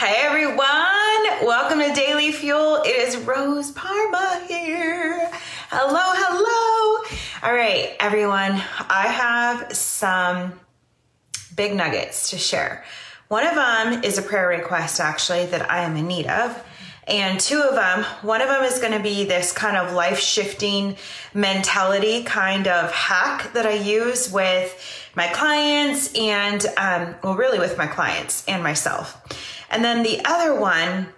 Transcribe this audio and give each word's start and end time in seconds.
Hey 0.00 0.16
everyone, 0.20 1.46
welcome 1.46 1.78
to 1.80 1.92
Daily 1.92 2.32
Fuel. 2.32 2.76
It 2.76 2.88
is 2.88 3.18
Rose 3.18 3.70
Parma 3.72 4.42
here. 4.48 5.30
Hello, 5.68 6.00
hello. 6.14 7.04
All 7.42 7.52
right, 7.54 7.96
everyone, 8.00 8.52
I 8.88 9.08
have 9.08 9.76
some 9.76 10.58
big 11.54 11.74
nuggets 11.74 12.30
to 12.30 12.38
share. 12.38 12.82
One 13.28 13.46
of 13.46 13.54
them 13.54 14.02
is 14.02 14.16
a 14.16 14.22
prayer 14.22 14.48
request 14.48 15.00
actually 15.00 15.44
that 15.44 15.70
I 15.70 15.82
am 15.82 15.94
in 15.98 16.06
need 16.06 16.28
of. 16.28 16.64
And 17.06 17.38
two 17.38 17.60
of 17.60 17.74
them, 17.74 18.04
one 18.22 18.40
of 18.40 18.48
them 18.48 18.64
is 18.64 18.78
going 18.78 18.92
to 18.92 19.02
be 19.02 19.24
this 19.24 19.52
kind 19.52 19.76
of 19.76 19.92
life 19.92 20.18
shifting 20.18 20.96
mentality 21.34 22.22
kind 22.22 22.68
of 22.68 22.90
hack 22.90 23.52
that 23.52 23.66
I 23.66 23.74
use 23.74 24.32
with 24.32 25.10
my 25.14 25.26
clients 25.26 26.14
and, 26.14 26.64
um, 26.78 27.16
well, 27.22 27.36
really 27.36 27.58
with 27.58 27.76
my 27.76 27.86
clients 27.86 28.46
and 28.48 28.62
myself. 28.62 29.20
And 29.70 29.84
then 29.84 30.02
the 30.02 30.20
other 30.24 30.58
one 30.58 31.08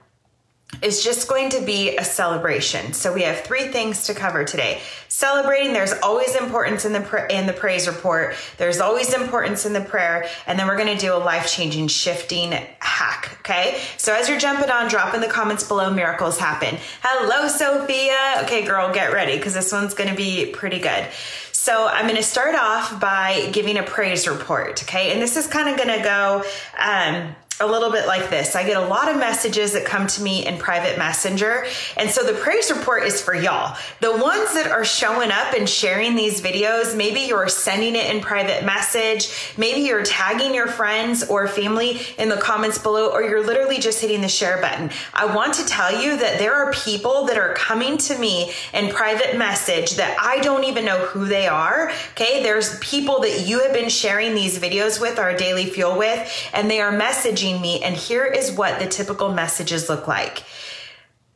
is 0.81 1.05
just 1.05 1.29
going 1.29 1.51
to 1.51 1.61
be 1.61 1.97
a 1.97 2.05
celebration. 2.05 2.93
So 2.95 3.13
we 3.13 3.23
have 3.23 3.41
three 3.41 3.69
things 3.69 4.07
to 4.07 4.15
cover 4.15 4.45
today. 4.45 4.81
Celebrating, 5.09 5.75
there's 5.75 5.93
always 6.03 6.35
importance 6.35 6.85
in 6.85 6.93
the 6.93 7.01
pra- 7.01 7.31
in 7.31 7.47
the 7.47 7.53
praise 7.53 7.87
report. 7.87 8.35
There's 8.57 8.81
always 8.81 9.13
importance 9.13 9.67
in 9.67 9.75
the 9.75 9.83
prayer, 9.83 10.27
and 10.47 10.59
then 10.59 10.67
we're 10.67 10.79
going 10.79 10.97
to 10.97 11.01
do 11.01 11.15
a 11.15 11.19
life-changing 11.19 11.89
shifting 11.89 12.53
hack, 12.79 13.37
okay? 13.41 13.81
So 13.99 14.15
as 14.15 14.29
you're 14.29 14.41
jumping 14.41 14.71
on, 14.71 14.89
drop 14.89 15.15
in 15.15 15.21
the 15.21 15.29
comments 15.29 15.63
below 15.63 15.93
miracles 15.93 16.39
happen. 16.39 16.79
Hello 17.03 17.49
Sophia. 17.49 18.43
Okay, 18.45 18.65
girl, 18.65 18.93
get 18.95 19.13
ready 19.13 19.39
cuz 19.39 19.53
this 19.53 19.73
one's 19.73 19.95
going 19.95 20.11
to 20.11 20.17
be 20.17 20.47
pretty 20.47 20.79
good. 20.79 21.07
So 21.53 21.87
I'm 21.87 22.07
going 22.07 22.17
to 22.17 22.25
start 22.25 22.57
off 22.57 22.99
by 22.99 23.51
giving 23.53 23.77
a 23.77 23.83
praise 23.83 24.27
report, 24.27 24.83
okay? 24.83 25.13
And 25.13 25.21
this 25.21 25.37
is 25.37 25.47
kind 25.47 25.69
of 25.69 25.77
going 25.77 25.97
to 25.97 26.03
go 26.03 26.45
um 26.79 27.37
a 27.63 27.67
little 27.67 27.91
bit 27.91 28.07
like 28.07 28.29
this. 28.29 28.55
I 28.57 28.65
get 28.65 28.77
a 28.77 28.87
lot 28.87 29.09
of 29.09 29.17
messages 29.17 29.73
that 29.73 29.85
come 29.85 30.07
to 30.09 30.23
me 30.23 30.47
in 30.47 30.59
private 30.59 30.99
messenger. 30.99 31.65
And 31.97 32.11
so 32.11 32.25
the 32.25 32.35
praise 32.35 32.71
report 32.71 33.05
is 33.05 33.23
for 33.23 33.35
y'all. 33.35 33.77
The 34.01 34.13
ones 34.13 34.55
that 34.55 34.71
are 34.71 34.85
showing 34.85 35.31
up 35.31 35.55
and 35.55 35.69
sharing 35.69 36.15
these 36.15 36.41
videos, 36.41 36.97
maybe 36.97 37.21
you're 37.21 37.49
sending 37.49 37.95
it 37.97 38.15
in 38.15 38.21
private 38.21 38.65
message, 38.65 39.55
maybe 39.57 39.81
you're 39.81 40.03
tagging 40.03 40.55
your 40.55 40.67
friends 40.67 41.25
or 41.29 41.47
family 41.47 42.01
in 42.19 42.29
the 42.29 42.37
comments 42.37 42.79
below, 42.79 43.11
or 43.11 43.23
you're 43.23 43.45
literally 43.45 43.79
just 43.79 44.01
hitting 44.01 44.21
the 44.21 44.29
share 44.29 44.61
button. 44.61 44.91
I 45.15 45.35
want 45.35 45.55
to 45.55 45.67
tell 45.67 46.03
you 46.03 46.17
that 46.17 46.39
there 46.39 46.55
are 46.55 46.73
people 46.73 47.27
that 47.27 47.39
are 47.39 47.55
coming 47.55 47.97
to 47.99 48.19
me 48.19 48.53
in 48.75 48.91
private 48.93 49.37
message 49.37 49.97
that 49.97 50.17
I 50.21 50.41
don't 50.41 50.65
even 50.65 50.85
know 50.85 50.99
who 51.07 51.27
they 51.27 51.47
are. 51.47 51.91
Okay. 52.13 52.43
There's 52.43 52.79
people 52.79 53.21
that 53.21 53.47
you 53.47 53.61
have 53.61 53.73
been 53.73 53.89
sharing 53.89 54.35
these 54.35 54.59
videos 54.59 55.01
with, 55.01 55.19
our 55.19 55.37
daily 55.37 55.67
fuel 55.67 55.97
with, 55.97 56.51
and 56.53 56.71
they 56.71 56.81
are 56.81 56.93
messaging 56.93 57.52
me, 57.61 57.83
and 57.83 57.97
here 57.97 58.25
is 58.25 58.53
what 58.53 58.79
the 58.79 58.87
typical 58.87 59.33
messages 59.33 59.89
look 59.89 60.07
like. 60.09 60.45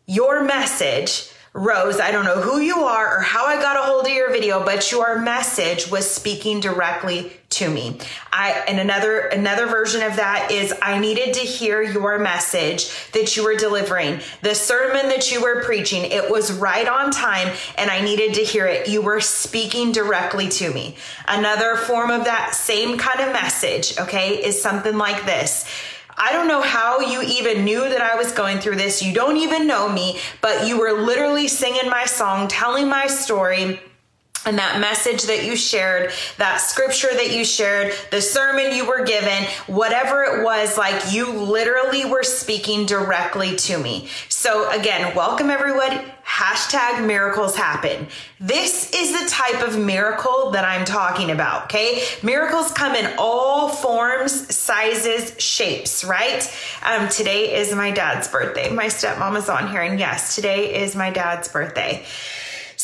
Your 0.06 0.44
message 0.44 1.30
Rose, 1.56 2.00
I 2.00 2.10
don't 2.10 2.26
know 2.26 2.42
who 2.42 2.60
you 2.60 2.80
are 2.80 3.16
or 3.16 3.20
how 3.22 3.46
I 3.46 3.56
got 3.56 3.78
a 3.78 3.90
hold 3.90 4.04
of 4.04 4.12
your 4.12 4.30
video, 4.30 4.62
but 4.62 4.92
your 4.92 5.18
message 5.18 5.90
was 5.90 6.08
speaking 6.08 6.60
directly 6.60 7.32
to 7.48 7.70
me. 7.70 7.98
I 8.30 8.62
and 8.68 8.78
another 8.78 9.20
another 9.20 9.64
version 9.64 10.02
of 10.02 10.16
that 10.16 10.50
is 10.50 10.74
I 10.82 10.98
needed 10.98 11.32
to 11.32 11.40
hear 11.40 11.80
your 11.80 12.18
message 12.18 12.90
that 13.12 13.38
you 13.38 13.44
were 13.44 13.56
delivering. 13.56 14.20
The 14.42 14.54
sermon 14.54 15.08
that 15.08 15.32
you 15.32 15.40
were 15.40 15.62
preaching, 15.62 16.04
it 16.04 16.30
was 16.30 16.52
right 16.52 16.86
on 16.86 17.10
time 17.10 17.56
and 17.78 17.90
I 17.90 18.02
needed 18.02 18.34
to 18.34 18.42
hear 18.42 18.66
it. 18.66 18.88
You 18.88 19.00
were 19.00 19.22
speaking 19.22 19.92
directly 19.92 20.50
to 20.50 20.70
me. 20.74 20.96
Another 21.26 21.76
form 21.76 22.10
of 22.10 22.26
that 22.26 22.54
same 22.54 22.98
kind 22.98 23.20
of 23.20 23.32
message, 23.32 23.98
okay, 23.98 24.44
is 24.44 24.60
something 24.60 24.98
like 24.98 25.24
this. 25.24 25.64
I 26.18 26.32
don't 26.32 26.48
know 26.48 26.62
how 26.62 27.00
you 27.00 27.20
even 27.22 27.64
knew 27.64 27.80
that 27.80 28.00
I 28.00 28.16
was 28.16 28.32
going 28.32 28.58
through 28.58 28.76
this. 28.76 29.02
You 29.02 29.12
don't 29.12 29.36
even 29.36 29.66
know 29.66 29.88
me, 29.88 30.18
but 30.40 30.66
you 30.66 30.78
were 30.78 30.92
literally 30.92 31.46
singing 31.46 31.90
my 31.90 32.06
song, 32.06 32.48
telling 32.48 32.88
my 32.88 33.06
story 33.06 33.80
and 34.46 34.58
that 34.58 34.80
message 34.80 35.24
that 35.24 35.44
you 35.44 35.56
shared, 35.56 36.12
that 36.38 36.58
scripture 36.58 37.12
that 37.12 37.36
you 37.36 37.44
shared, 37.44 37.92
the 38.12 38.22
sermon 38.22 38.72
you 38.72 38.86
were 38.86 39.04
given, 39.04 39.44
whatever 39.66 40.22
it 40.22 40.44
was, 40.44 40.78
like 40.78 41.12
you 41.12 41.32
literally 41.32 42.04
were 42.04 42.22
speaking 42.22 42.86
directly 42.86 43.56
to 43.56 43.76
me. 43.76 44.08
So 44.28 44.70
again, 44.70 45.14
welcome 45.16 45.50
everyone. 45.50 46.00
Hashtag 46.24 47.06
miracles 47.06 47.56
happen. 47.56 48.06
This 48.38 48.92
is 48.92 49.20
the 49.20 49.28
type 49.28 49.66
of 49.66 49.78
miracle 49.78 50.52
that 50.52 50.64
I'm 50.64 50.84
talking 50.84 51.30
about. 51.30 51.64
Okay. 51.64 52.02
Miracles 52.22 52.70
come 52.72 52.94
in 52.94 53.14
all 53.18 53.68
forms, 53.68 54.54
sizes, 54.54 55.34
shapes, 55.42 56.04
right? 56.04 56.48
Um, 56.84 57.08
today 57.08 57.56
is 57.56 57.74
my 57.74 57.90
dad's 57.90 58.28
birthday. 58.28 58.70
My 58.70 58.86
stepmom 58.86 59.36
is 59.36 59.48
on 59.48 59.70
here. 59.70 59.82
And 59.82 59.98
yes, 59.98 60.36
today 60.36 60.82
is 60.82 60.94
my 60.94 61.10
dad's 61.10 61.48
birthday. 61.48 62.04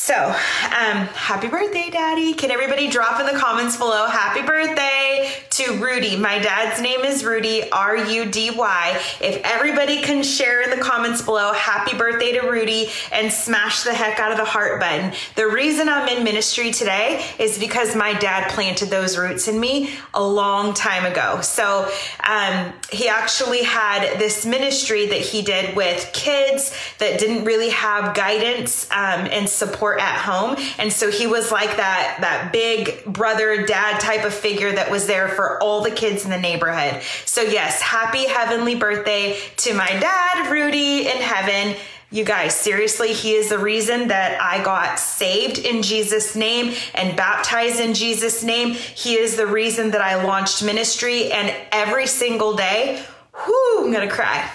So, 0.02 0.16
um, 0.16 1.06
happy 1.14 1.46
birthday, 1.46 1.88
Daddy. 1.88 2.34
Can 2.34 2.50
everybody 2.50 2.88
drop 2.88 3.20
in 3.20 3.32
the 3.32 3.40
comments 3.40 3.76
below 3.76 4.08
happy 4.08 4.42
birthday 4.42 5.30
to 5.50 5.76
Rudy? 5.76 6.16
My 6.16 6.40
dad's 6.40 6.82
name 6.82 7.02
is 7.02 7.24
Rudy, 7.24 7.70
R 7.70 7.96
U 7.96 8.24
D 8.24 8.50
Y. 8.50 9.00
If 9.20 9.40
everybody 9.44 10.02
can 10.02 10.24
share 10.24 10.60
in 10.60 10.76
the 10.76 10.84
comments 10.84 11.22
below 11.22 11.52
happy 11.52 11.96
birthday 11.96 12.32
to 12.32 12.40
Rudy 12.40 12.88
and 13.12 13.30
smash 13.30 13.84
the 13.84 13.94
heck 13.94 14.18
out 14.18 14.32
of 14.32 14.38
the 14.38 14.44
heart 14.44 14.80
button. 14.80 15.12
The 15.36 15.46
reason 15.46 15.88
I'm 15.88 16.08
in 16.08 16.24
ministry 16.24 16.72
today 16.72 17.24
is 17.38 17.56
because 17.56 17.94
my 17.94 18.12
dad 18.14 18.50
planted 18.50 18.90
those 18.90 19.16
roots 19.16 19.46
in 19.46 19.60
me 19.60 19.94
a 20.14 20.22
long 20.22 20.74
time 20.74 21.04
ago. 21.04 21.42
So, 21.42 21.88
um, 22.28 22.72
he 22.90 23.06
actually 23.06 23.62
had 23.62 24.18
this 24.18 24.44
ministry 24.44 25.06
that 25.06 25.20
he 25.20 25.42
did 25.42 25.76
with 25.76 26.10
kids 26.12 26.76
that 26.98 27.20
didn't 27.20 27.44
really 27.44 27.70
have 27.70 28.16
guidance 28.16 28.90
um, 28.90 29.28
and 29.30 29.48
support 29.48 29.91
support 29.92 30.00
at 30.00 30.20
home. 30.20 30.56
And 30.78 30.92
so 30.92 31.10
he 31.10 31.26
was 31.26 31.50
like 31.50 31.76
that, 31.76 32.18
that 32.20 32.52
big 32.52 33.04
brother, 33.04 33.64
dad 33.66 34.00
type 34.00 34.24
of 34.24 34.34
figure 34.34 34.72
that 34.72 34.90
was 34.90 35.06
there 35.06 35.28
for 35.28 35.62
all 35.62 35.82
the 35.82 35.90
kids 35.90 36.24
in 36.24 36.30
the 36.30 36.40
neighborhood. 36.40 37.02
So 37.24 37.42
yes, 37.42 37.80
happy 37.80 38.26
heavenly 38.26 38.74
birthday 38.74 39.38
to 39.58 39.74
my 39.74 39.88
dad, 39.88 40.50
Rudy 40.50 41.08
in 41.08 41.16
heaven. 41.16 41.76
You 42.10 42.24
guys, 42.24 42.54
seriously, 42.54 43.14
he 43.14 43.32
is 43.32 43.48
the 43.48 43.58
reason 43.58 44.08
that 44.08 44.38
I 44.38 44.62
got 44.62 44.98
saved 44.98 45.58
in 45.58 45.82
Jesus' 45.82 46.36
name 46.36 46.74
and 46.94 47.16
baptized 47.16 47.80
in 47.80 47.94
Jesus' 47.94 48.42
name. 48.44 48.74
He 48.74 49.14
is 49.14 49.36
the 49.36 49.46
reason 49.46 49.92
that 49.92 50.02
I 50.02 50.22
launched 50.22 50.62
ministry 50.62 51.32
and 51.32 51.54
every 51.72 52.06
single 52.06 52.54
day, 52.54 53.02
whoo, 53.46 53.86
I'm 53.86 53.92
gonna 53.92 54.10
cry 54.10 54.50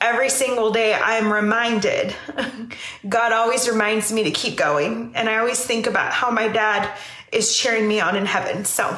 every 0.00 0.30
single 0.30 0.70
day 0.70 0.94
I'm 0.94 1.32
reminded. 1.32 2.14
God 3.08 3.32
always 3.32 3.68
reminds 3.68 4.12
me 4.12 4.24
to 4.24 4.30
keep 4.30 4.56
going. 4.56 5.12
And 5.14 5.28
I 5.28 5.38
always 5.38 5.64
think 5.64 5.86
about 5.86 6.12
how 6.12 6.30
my 6.30 6.48
dad 6.48 6.96
is 7.32 7.56
cheering 7.56 7.86
me 7.86 8.00
on 8.00 8.16
in 8.16 8.26
heaven. 8.26 8.64
So, 8.64 8.96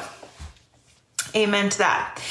amen 1.35 1.69
to 1.69 1.77
that. 1.79 2.21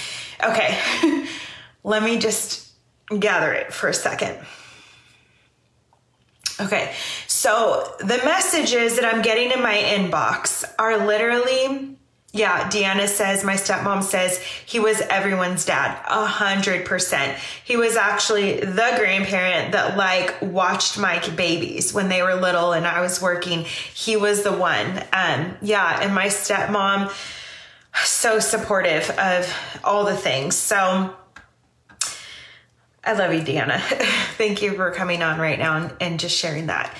Okay, 0.43 1.27
let 1.85 2.03
me 2.03 2.19
just 2.19 2.73
gather 3.19 3.53
it 3.53 3.73
for 3.73 3.89
a 3.89 3.95
second. 3.95 4.39
Okay, 6.61 6.93
so 7.27 7.95
the 8.01 8.21
messages 8.25 8.97
that 8.97 9.05
I'm 9.05 9.23
getting 9.23 9.51
in 9.51 9.63
my 9.63 9.77
inbox 9.77 10.65
are 10.79 11.07
literally 11.07 11.97
yeah, 12.33 12.69
Deanna 12.69 13.09
says, 13.09 13.43
my 13.43 13.55
stepmom 13.55 14.05
says 14.05 14.39
he 14.65 14.79
was 14.79 15.01
everyone's 15.01 15.65
dad, 15.65 16.01
a 16.09 16.25
hundred 16.25 16.87
percent. 16.87 17.37
He 17.65 17.77
was 17.77 17.97
actually 17.97 18.61
the 18.61 18.95
grandparent 18.97 19.73
that 19.73 19.97
like 19.97 20.41
watched 20.41 20.97
my 20.97 21.19
babies 21.31 21.93
when 21.93 22.09
they 22.09 22.23
were 22.23 22.35
little 22.35 22.73
and 22.73 22.87
I 22.87 23.01
was 23.01 23.21
working. 23.21 23.65
He 23.65 24.17
was 24.17 24.45
the 24.45 24.53
one. 24.53 24.87
Um, 25.13 25.57
yeah, 25.61 25.99
and 26.01 26.15
my 26.15 26.27
stepmom, 26.27 27.13
so 28.05 28.39
supportive 28.39 29.11
of 29.11 29.53
all 29.83 30.05
the 30.05 30.17
things. 30.17 30.55
So 30.55 31.13
I 33.03 33.13
love 33.15 33.35
you, 33.35 33.41
Deanna. 33.41 33.81
Thank 34.37 34.63
you 34.63 34.75
for 34.75 34.93
coming 34.93 35.25
on 35.25 35.41
right 35.41 35.59
now 35.59 35.79
and, 35.79 35.93
and 36.01 36.21
just 36.21 36.37
sharing 36.37 36.69
that. 36.69 36.97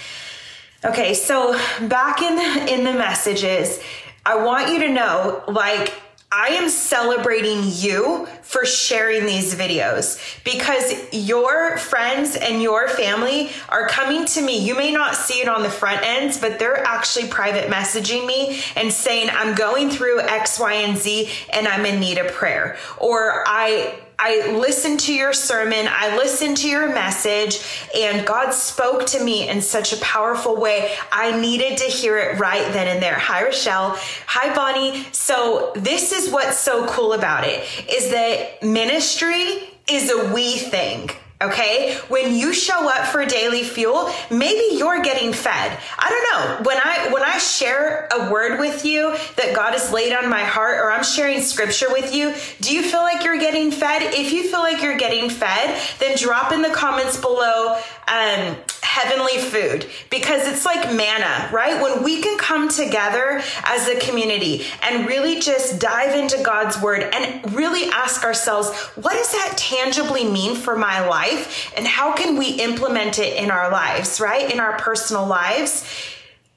Okay, 0.83 1.13
so 1.13 1.53
back 1.89 2.23
in 2.23 2.39
in 2.67 2.85
the 2.85 2.95
messages, 2.95 3.83
I 4.25 4.45
want 4.45 4.73
you 4.73 4.81
to 4.81 4.89
know, 4.89 5.43
like, 5.49 5.95
I 6.33 6.51
am 6.51 6.69
celebrating 6.69 7.63
you 7.65 8.29
for 8.43 8.65
sharing 8.65 9.27
these 9.27 9.53
videos 9.53 10.17
because 10.45 10.95
your 11.13 11.77
friends 11.77 12.37
and 12.37 12.63
your 12.63 12.87
family 12.87 13.51
are 13.69 13.89
coming 13.89 14.27
to 14.27 14.41
me. 14.41 14.59
You 14.65 14.77
may 14.77 14.93
not 14.93 15.17
see 15.17 15.41
it 15.41 15.49
on 15.49 15.65
the 15.65 15.71
front 15.71 16.03
ends, 16.05 16.39
but 16.39 16.61
they're 16.61 16.85
actually 16.85 17.27
private 17.27 17.69
messaging 17.69 18.29
me 18.29 18.63
and 18.77 18.93
saying, 18.93 19.31
I'm 19.33 19.57
going 19.57 19.91
through 19.91 20.21
X, 20.21 20.61
Y, 20.61 20.73
and 20.73 20.97
Z 20.97 21.29
and 21.53 21.67
I'm 21.67 21.85
in 21.85 21.99
need 21.99 22.19
of 22.19 22.29
prayer. 22.29 22.77
Or 22.99 23.43
I, 23.49 23.99
I 24.23 24.53
listened 24.53 25.01
to 25.01 25.15
your 25.15 25.33
sermon, 25.33 25.89
I 25.89 26.15
listened 26.15 26.59
to 26.59 26.69
your 26.69 26.93
message, 26.93 27.59
and 27.97 28.27
God 28.27 28.51
spoke 28.51 29.07
to 29.07 29.25
me 29.25 29.49
in 29.49 29.63
such 29.63 29.95
a 29.95 29.97
powerful 29.97 30.61
way. 30.61 30.95
I 31.11 31.41
needed 31.41 31.79
to 31.79 31.85
hear 31.85 32.19
it 32.19 32.39
right 32.39 32.71
then 32.75 32.87
and 32.87 33.03
there. 33.03 33.19
Hi, 33.19 33.43
Rochelle. 33.43 33.97
Hi, 34.27 34.55
Bonnie. 34.55 35.07
So, 35.13 35.73
this 35.75 36.13
is 36.13 36.31
what's 36.31 36.59
so 36.59 36.87
cool 36.87 37.15
about 37.15 37.45
it 37.45 37.67
is 37.91 38.11
that 38.11 38.63
ministry 38.63 39.71
is 39.89 40.11
a 40.11 40.35
we 40.35 40.59
thing. 40.59 41.09
Okay. 41.43 41.95
When 42.09 42.35
you 42.35 42.53
show 42.53 42.89
up 42.91 43.07
for 43.07 43.25
daily 43.25 43.63
fuel, 43.63 44.11
maybe 44.31 44.77
you're 44.77 45.01
getting 45.01 45.33
fed. 45.33 45.79
I 45.99 46.11
don't 46.11 46.25
know. 46.31 46.69
When 46.69 46.77
I, 46.77 47.09
when 47.13 47.23
I 47.23 47.39
share 47.39 48.09
a 48.13 48.31
word 48.31 48.61
with 48.61 48.85
you 48.85 49.17
that 49.37 49.55
God 49.55 49.73
has 49.73 49.91
laid 49.91 50.13
on 50.13 50.29
my 50.29 50.43
heart 50.43 50.79
or 50.79 50.91
I'm 50.91 51.03
sharing 51.03 51.41
scripture 51.41 51.91
with 51.91 52.15
you, 52.15 52.35
do 52.61 52.75
you 52.75 52.83
feel 52.83 53.01
like 53.01 53.25
you're 53.25 53.39
getting 53.39 53.71
fed? 53.71 54.03
If 54.15 54.33
you 54.33 54.51
feel 54.51 54.61
like 54.61 54.83
you're 54.83 54.99
getting 54.99 55.31
fed, 55.31 55.81
then 55.99 56.17
drop 56.19 56.53
in 56.53 56.61
the 56.61 56.71
comments 56.71 57.19
below, 57.19 57.77
um, 58.07 58.57
heavenly 58.83 59.39
food 59.39 59.87
because 60.11 60.47
it's 60.47 60.65
like 60.65 60.95
manna, 60.95 61.49
right? 61.53 61.81
When 61.81 62.03
we 62.03 62.23
can 62.23 62.39
come 62.39 62.69
together 62.69 63.43
as 63.65 63.89
a 63.89 63.99
community 63.99 64.65
and 64.83 65.07
really 65.07 65.41
just 65.41 65.81
dive 65.81 66.15
into 66.15 66.43
God's 66.43 66.81
word 66.81 67.03
and 67.15 67.53
really 67.55 67.91
ask 67.91 68.25
ourselves, 68.25 68.71
what 68.97 69.13
does 69.13 69.33
that 69.33 69.55
tangibly 69.57 70.25
mean 70.25 70.57
for 70.57 70.77
my 70.77 71.07
life? 71.07 71.73
And 71.77 71.87
how 71.87 72.15
can 72.15 72.37
we 72.37 72.51
implement 72.51 73.19
it 73.19 73.37
in 73.37 73.51
our 73.51 73.71
lives, 73.71 74.21
right? 74.21 74.51
In 74.51 74.61
our 74.61 74.77
personal 74.79 75.27
lives? 75.27 75.85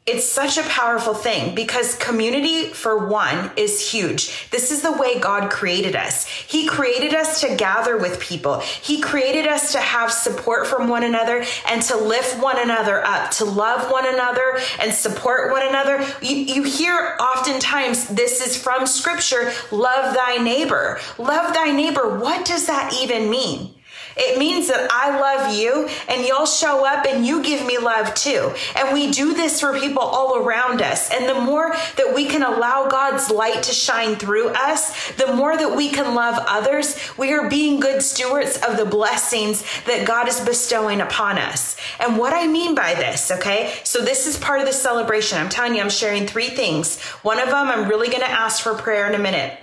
It's 0.05 0.29
such 0.29 0.57
a 0.57 0.63
powerful 0.63 1.13
thing 1.13 1.55
because 1.55 1.95
community, 1.95 2.65
for 2.65 3.07
one, 3.07 3.51
is 3.55 3.89
huge. 3.91 4.49
This 4.49 4.69
is 4.69 4.81
the 4.81 4.91
way 4.91 5.17
God 5.17 5.49
created 5.49 5.95
us. 5.95 6.27
He 6.27 6.67
created 6.67 7.13
us 7.13 7.39
to 7.39 7.55
gather 7.55 7.97
with 7.97 8.19
people. 8.19 8.59
He 8.59 8.99
created 8.99 9.47
us 9.47 9.71
to 9.71 9.79
have 9.79 10.11
support 10.11 10.67
from 10.67 10.89
one 10.89 11.03
another 11.03 11.45
and 11.69 11.81
to 11.83 11.95
lift 11.95 12.41
one 12.43 12.59
another 12.59 13.05
up, 13.05 13.31
to 13.31 13.45
love 13.45 13.89
one 13.89 14.05
another 14.05 14.59
and 14.81 14.93
support 14.93 15.51
one 15.51 15.65
another. 15.65 16.05
You, 16.21 16.35
you 16.35 16.63
hear 16.63 17.15
oftentimes 17.21 18.09
this 18.09 18.45
is 18.45 18.61
from 18.61 18.85
scripture 18.85 19.53
love 19.71 20.13
thy 20.15 20.35
neighbor. 20.37 20.99
Love 21.17 21.53
thy 21.53 21.71
neighbor. 21.71 22.19
What 22.19 22.45
does 22.45 22.67
that 22.67 22.93
even 23.01 23.29
mean? 23.29 23.73
It 24.15 24.37
means 24.37 24.67
that 24.67 24.89
I 24.91 25.19
love 25.19 25.55
you 25.55 25.89
and 26.07 26.25
you'll 26.25 26.45
show 26.45 26.85
up 26.85 27.05
and 27.05 27.25
you 27.25 27.43
give 27.43 27.65
me 27.65 27.77
love 27.77 28.13
too. 28.13 28.53
And 28.75 28.93
we 28.93 29.11
do 29.11 29.33
this 29.33 29.59
for 29.59 29.77
people 29.79 30.01
all 30.01 30.37
around 30.37 30.81
us. 30.81 31.11
And 31.11 31.27
the 31.27 31.39
more 31.39 31.73
that 31.97 32.13
we 32.13 32.25
can 32.27 32.43
allow 32.43 32.87
God's 32.87 33.29
light 33.31 33.63
to 33.63 33.73
shine 33.73 34.15
through 34.15 34.49
us, 34.49 35.11
the 35.13 35.33
more 35.33 35.57
that 35.57 35.75
we 35.75 35.89
can 35.89 36.13
love 36.13 36.35
others, 36.47 36.97
we 37.17 37.33
are 37.33 37.49
being 37.49 37.79
good 37.79 38.01
stewards 38.01 38.57
of 38.57 38.77
the 38.77 38.85
blessings 38.85 39.63
that 39.85 40.07
God 40.07 40.27
is 40.27 40.39
bestowing 40.41 41.01
upon 41.01 41.37
us. 41.37 41.75
And 41.99 42.17
what 42.17 42.33
I 42.33 42.47
mean 42.47 42.75
by 42.75 42.93
this, 42.93 43.31
okay? 43.31 43.73
So 43.83 43.99
this 43.99 44.27
is 44.27 44.37
part 44.37 44.59
of 44.59 44.67
the 44.67 44.73
celebration. 44.73 45.37
I'm 45.37 45.49
telling 45.49 45.75
you, 45.75 45.81
I'm 45.81 45.89
sharing 45.89 46.27
three 46.27 46.49
things. 46.49 47.01
One 47.21 47.39
of 47.39 47.49
them, 47.49 47.67
I'm 47.67 47.89
really 47.89 48.07
going 48.07 48.21
to 48.21 48.29
ask 48.29 48.61
for 48.61 48.73
prayer 48.75 49.07
in 49.07 49.15
a 49.15 49.19
minute. 49.19 49.62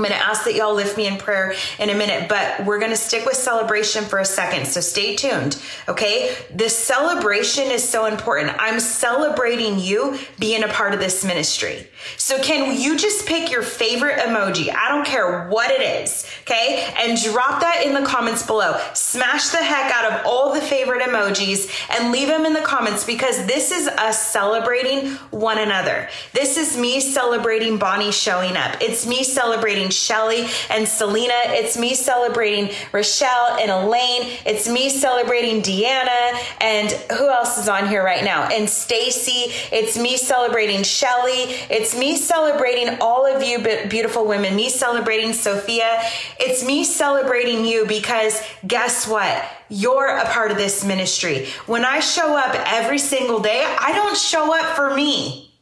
I'm 0.00 0.06
going 0.06 0.18
to 0.18 0.26
ask 0.26 0.44
that 0.44 0.54
y'all 0.54 0.74
lift 0.74 0.96
me 0.96 1.06
in 1.06 1.18
prayer 1.18 1.52
in 1.78 1.90
a 1.90 1.94
minute, 1.94 2.26
but 2.26 2.64
we're 2.64 2.78
going 2.78 2.90
to 2.90 2.96
stick 2.96 3.26
with 3.26 3.36
celebration 3.36 4.04
for 4.04 4.18
a 4.18 4.24
second. 4.24 4.66
So 4.66 4.80
stay 4.80 5.14
tuned. 5.14 5.60
Okay. 5.88 6.34
This 6.50 6.74
celebration 6.74 7.70
is 7.70 7.86
so 7.86 8.06
important. 8.06 8.56
I'm 8.58 8.80
celebrating 8.80 9.78
you 9.78 10.18
being 10.38 10.62
a 10.62 10.68
part 10.68 10.94
of 10.94 11.00
this 11.00 11.22
ministry. 11.22 11.86
So 12.16 12.42
can 12.42 12.80
you 12.80 12.96
just 12.96 13.26
pick 13.26 13.50
your 13.50 13.60
favorite 13.60 14.18
emoji? 14.20 14.74
I 14.74 14.88
don't 14.88 15.04
care 15.04 15.46
what 15.50 15.70
it 15.70 15.82
is. 15.82 16.26
Okay. 16.44 16.90
And 16.98 17.20
drop 17.22 17.60
that 17.60 17.82
in 17.84 17.92
the 17.92 18.08
comments 18.08 18.46
below. 18.46 18.80
Smash 18.94 19.50
the 19.50 19.58
heck 19.58 19.92
out 19.92 20.12
of 20.12 20.24
all 20.24 20.54
the 20.54 20.62
favorite 20.62 21.02
emojis 21.02 21.70
and 21.90 22.10
leave 22.10 22.28
them 22.28 22.46
in 22.46 22.54
the 22.54 22.62
comments 22.62 23.04
because 23.04 23.44
this 23.44 23.70
is 23.70 23.86
us 23.86 24.18
celebrating 24.18 25.10
one 25.30 25.58
another. 25.58 26.08
This 26.32 26.56
is 26.56 26.74
me 26.74 27.00
celebrating 27.00 27.76
Bonnie 27.76 28.12
showing 28.12 28.56
up. 28.56 28.80
It's 28.80 29.06
me 29.06 29.22
celebrating 29.22 29.50
celebrating 29.50 29.89
Shelly 29.90 30.46
and 30.68 30.86
Selena. 30.86 31.34
It's 31.48 31.76
me 31.76 31.94
celebrating 31.94 32.74
Rochelle 32.92 33.58
and 33.60 33.70
Elaine. 33.70 34.38
It's 34.46 34.68
me 34.68 34.88
celebrating 34.88 35.62
Deanna 35.62 36.40
and 36.60 36.90
who 37.16 37.28
else 37.28 37.58
is 37.58 37.68
on 37.68 37.88
here 37.88 38.04
right 38.04 38.24
now? 38.24 38.48
And 38.48 38.68
Stacy. 38.68 39.52
It's 39.72 39.98
me 39.98 40.16
celebrating 40.16 40.82
Shelly. 40.82 41.54
It's 41.70 41.96
me 41.96 42.16
celebrating 42.16 42.98
all 43.00 43.26
of 43.26 43.42
you 43.42 43.58
beautiful 43.88 44.26
women. 44.26 44.56
Me 44.56 44.68
celebrating 44.68 45.32
Sophia. 45.32 46.02
It's 46.38 46.64
me 46.64 46.84
celebrating 46.84 47.64
you 47.64 47.86
because 47.86 48.42
guess 48.66 49.06
what? 49.06 49.44
You're 49.68 50.08
a 50.08 50.24
part 50.26 50.50
of 50.50 50.56
this 50.56 50.84
ministry. 50.84 51.46
When 51.66 51.84
I 51.84 52.00
show 52.00 52.36
up 52.36 52.54
every 52.66 52.98
single 52.98 53.40
day, 53.40 53.64
I 53.78 53.92
don't 53.92 54.16
show 54.16 54.58
up 54.58 54.76
for 54.76 54.94
me. 54.94 55.54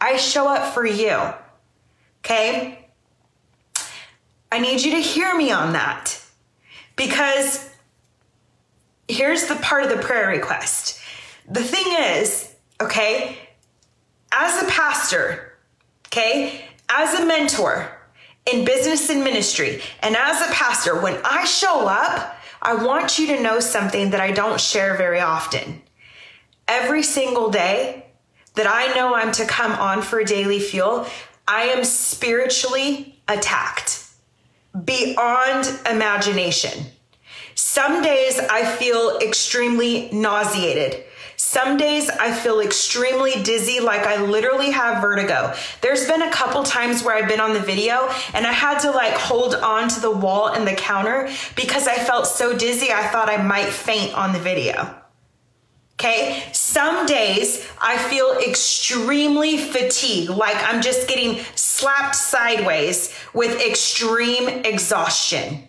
I 0.00 0.16
show 0.16 0.48
up 0.48 0.74
for 0.74 0.86
you. 0.86 1.18
Okay? 2.24 2.77
I 4.50 4.58
need 4.60 4.82
you 4.82 4.92
to 4.92 5.00
hear 5.00 5.36
me 5.36 5.52
on 5.52 5.72
that 5.74 6.20
because 6.96 7.68
here's 9.06 9.46
the 9.46 9.56
part 9.56 9.84
of 9.84 9.90
the 9.90 10.02
prayer 10.02 10.28
request. 10.28 11.00
The 11.48 11.62
thing 11.62 11.86
is, 11.98 12.54
okay, 12.80 13.38
as 14.32 14.62
a 14.62 14.66
pastor, 14.66 15.54
okay, 16.06 16.64
as 16.88 17.18
a 17.18 17.26
mentor 17.26 17.90
in 18.50 18.64
business 18.64 19.10
and 19.10 19.22
ministry, 19.22 19.82
and 20.00 20.16
as 20.16 20.40
a 20.40 20.52
pastor, 20.52 20.98
when 21.00 21.20
I 21.24 21.44
show 21.44 21.86
up, 21.86 22.36
I 22.62 22.74
want 22.74 23.18
you 23.18 23.26
to 23.28 23.42
know 23.42 23.60
something 23.60 24.10
that 24.10 24.20
I 24.20 24.32
don't 24.32 24.60
share 24.60 24.96
very 24.96 25.20
often. 25.20 25.82
Every 26.66 27.02
single 27.02 27.50
day 27.50 28.06
that 28.54 28.66
I 28.66 28.94
know 28.94 29.14
I'm 29.14 29.32
to 29.32 29.44
come 29.44 29.72
on 29.72 30.02
for 30.02 30.24
daily 30.24 30.58
fuel, 30.58 31.06
I 31.46 31.64
am 31.64 31.84
spiritually 31.84 33.20
attacked 33.28 34.07
beyond 34.84 35.80
imagination. 35.90 36.86
Some 37.54 38.02
days 38.02 38.38
I 38.38 38.64
feel 38.64 39.18
extremely 39.18 40.08
nauseated. 40.12 41.04
Some 41.36 41.76
days 41.76 42.10
I 42.10 42.32
feel 42.32 42.60
extremely 42.60 43.42
dizzy, 43.42 43.78
like 43.78 44.02
I 44.02 44.20
literally 44.20 44.72
have 44.72 45.00
vertigo. 45.00 45.54
There's 45.80 46.06
been 46.06 46.22
a 46.22 46.30
couple 46.32 46.64
times 46.64 47.04
where 47.04 47.16
I've 47.16 47.28
been 47.28 47.40
on 47.40 47.54
the 47.54 47.60
video 47.60 48.10
and 48.34 48.46
I 48.46 48.52
had 48.52 48.80
to 48.80 48.90
like 48.90 49.14
hold 49.14 49.54
on 49.54 49.88
to 49.88 50.00
the 50.00 50.10
wall 50.10 50.48
and 50.48 50.66
the 50.66 50.74
counter 50.74 51.30
because 51.54 51.86
I 51.86 51.94
felt 51.94 52.26
so 52.26 52.56
dizzy 52.56 52.92
I 52.92 53.06
thought 53.08 53.28
I 53.28 53.40
might 53.42 53.68
faint 53.68 54.14
on 54.14 54.32
the 54.32 54.40
video. 54.40 54.94
Okay. 55.98 56.44
Some 56.52 57.06
days 57.06 57.66
I 57.80 57.98
feel 57.98 58.38
extremely 58.38 59.58
fatigued, 59.58 60.30
like 60.30 60.56
I'm 60.62 60.80
just 60.80 61.08
getting 61.08 61.44
slapped 61.56 62.14
sideways 62.14 63.12
with 63.34 63.60
extreme 63.60 64.48
exhaustion. 64.48 65.68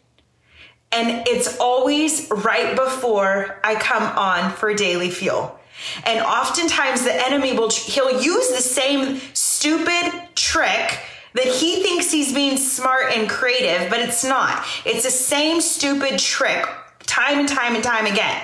And 0.91 1.27
it's 1.27 1.57
always 1.57 2.29
right 2.29 2.75
before 2.75 3.59
I 3.63 3.73
come 3.75 4.03
on 4.03 4.51
for 4.51 4.71
daily 4.75 5.09
fuel. 5.09 5.59
And 6.03 6.19
oftentimes 6.19 7.03
the 7.03 7.25
enemy 7.25 7.53
will, 7.57 7.71
he'll 7.71 8.21
use 8.21 8.49
the 8.49 8.61
same 8.61 9.19
stupid 9.33 10.11
trick 10.35 10.99
that 11.33 11.45
he 11.45 11.81
thinks 11.81 12.11
he's 12.11 12.33
being 12.33 12.57
smart 12.57 13.13
and 13.15 13.27
creative, 13.27 13.89
but 13.89 13.99
it's 13.99 14.23
not. 14.23 14.63
It's 14.85 15.05
the 15.05 15.11
same 15.11 15.59
stupid 15.59 16.19
trick 16.19 16.67
time 17.07 17.39
and 17.39 17.49
time 17.49 17.73
and 17.73 17.83
time 17.83 18.05
again 18.05 18.43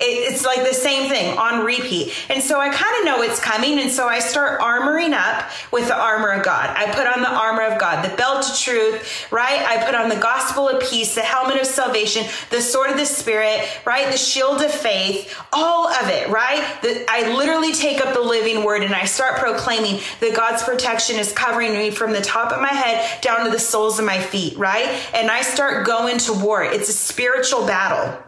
it's 0.00 0.44
like 0.44 0.66
the 0.66 0.74
same 0.74 1.08
thing 1.08 1.36
on 1.38 1.64
repeat. 1.64 2.12
And 2.30 2.42
so 2.42 2.60
I 2.60 2.68
kind 2.68 2.94
of 2.98 3.04
know 3.04 3.22
it's 3.22 3.40
coming. 3.40 3.78
And 3.78 3.90
so 3.90 4.06
I 4.08 4.18
start 4.18 4.60
armoring 4.60 5.12
up 5.12 5.50
with 5.72 5.88
the 5.88 5.96
armor 5.96 6.30
of 6.30 6.44
God. 6.44 6.70
I 6.76 6.92
put 6.92 7.06
on 7.06 7.22
the 7.22 7.30
armor 7.30 7.62
of 7.62 7.80
God, 7.80 8.04
the 8.04 8.14
belt 8.16 8.48
of 8.48 8.58
truth, 8.58 9.30
right? 9.32 9.60
I 9.60 9.84
put 9.84 9.94
on 9.94 10.08
the 10.08 10.16
gospel 10.16 10.68
of 10.68 10.82
peace, 10.82 11.14
the 11.14 11.22
helmet 11.22 11.60
of 11.60 11.66
salvation, 11.66 12.24
the 12.50 12.60
sword 12.60 12.90
of 12.90 12.96
the 12.96 13.06
spirit, 13.06 13.66
right? 13.84 14.10
The 14.10 14.18
shield 14.18 14.60
of 14.60 14.70
faith, 14.70 15.34
all 15.52 15.88
of 15.88 16.08
it, 16.08 16.28
right? 16.28 16.62
The, 16.82 17.04
I 17.08 17.34
literally 17.36 17.72
take 17.72 18.04
up 18.04 18.14
the 18.14 18.20
living 18.20 18.64
word 18.64 18.82
and 18.82 18.94
I 18.94 19.04
start 19.04 19.38
proclaiming 19.38 20.00
that 20.20 20.36
God's 20.36 20.62
protection 20.62 21.18
is 21.18 21.32
covering 21.32 21.72
me 21.72 21.90
from 21.90 22.12
the 22.12 22.20
top 22.20 22.52
of 22.52 22.60
my 22.60 22.68
head 22.68 23.20
down 23.22 23.44
to 23.44 23.50
the 23.50 23.58
soles 23.58 23.98
of 23.98 24.04
my 24.04 24.20
feet, 24.20 24.56
right? 24.56 24.86
And 25.14 25.30
I 25.30 25.42
start 25.42 25.86
going 25.86 26.18
to 26.18 26.32
war. 26.32 26.62
It's 26.62 26.88
a 26.88 26.92
spiritual 26.92 27.66
battle. 27.66 28.22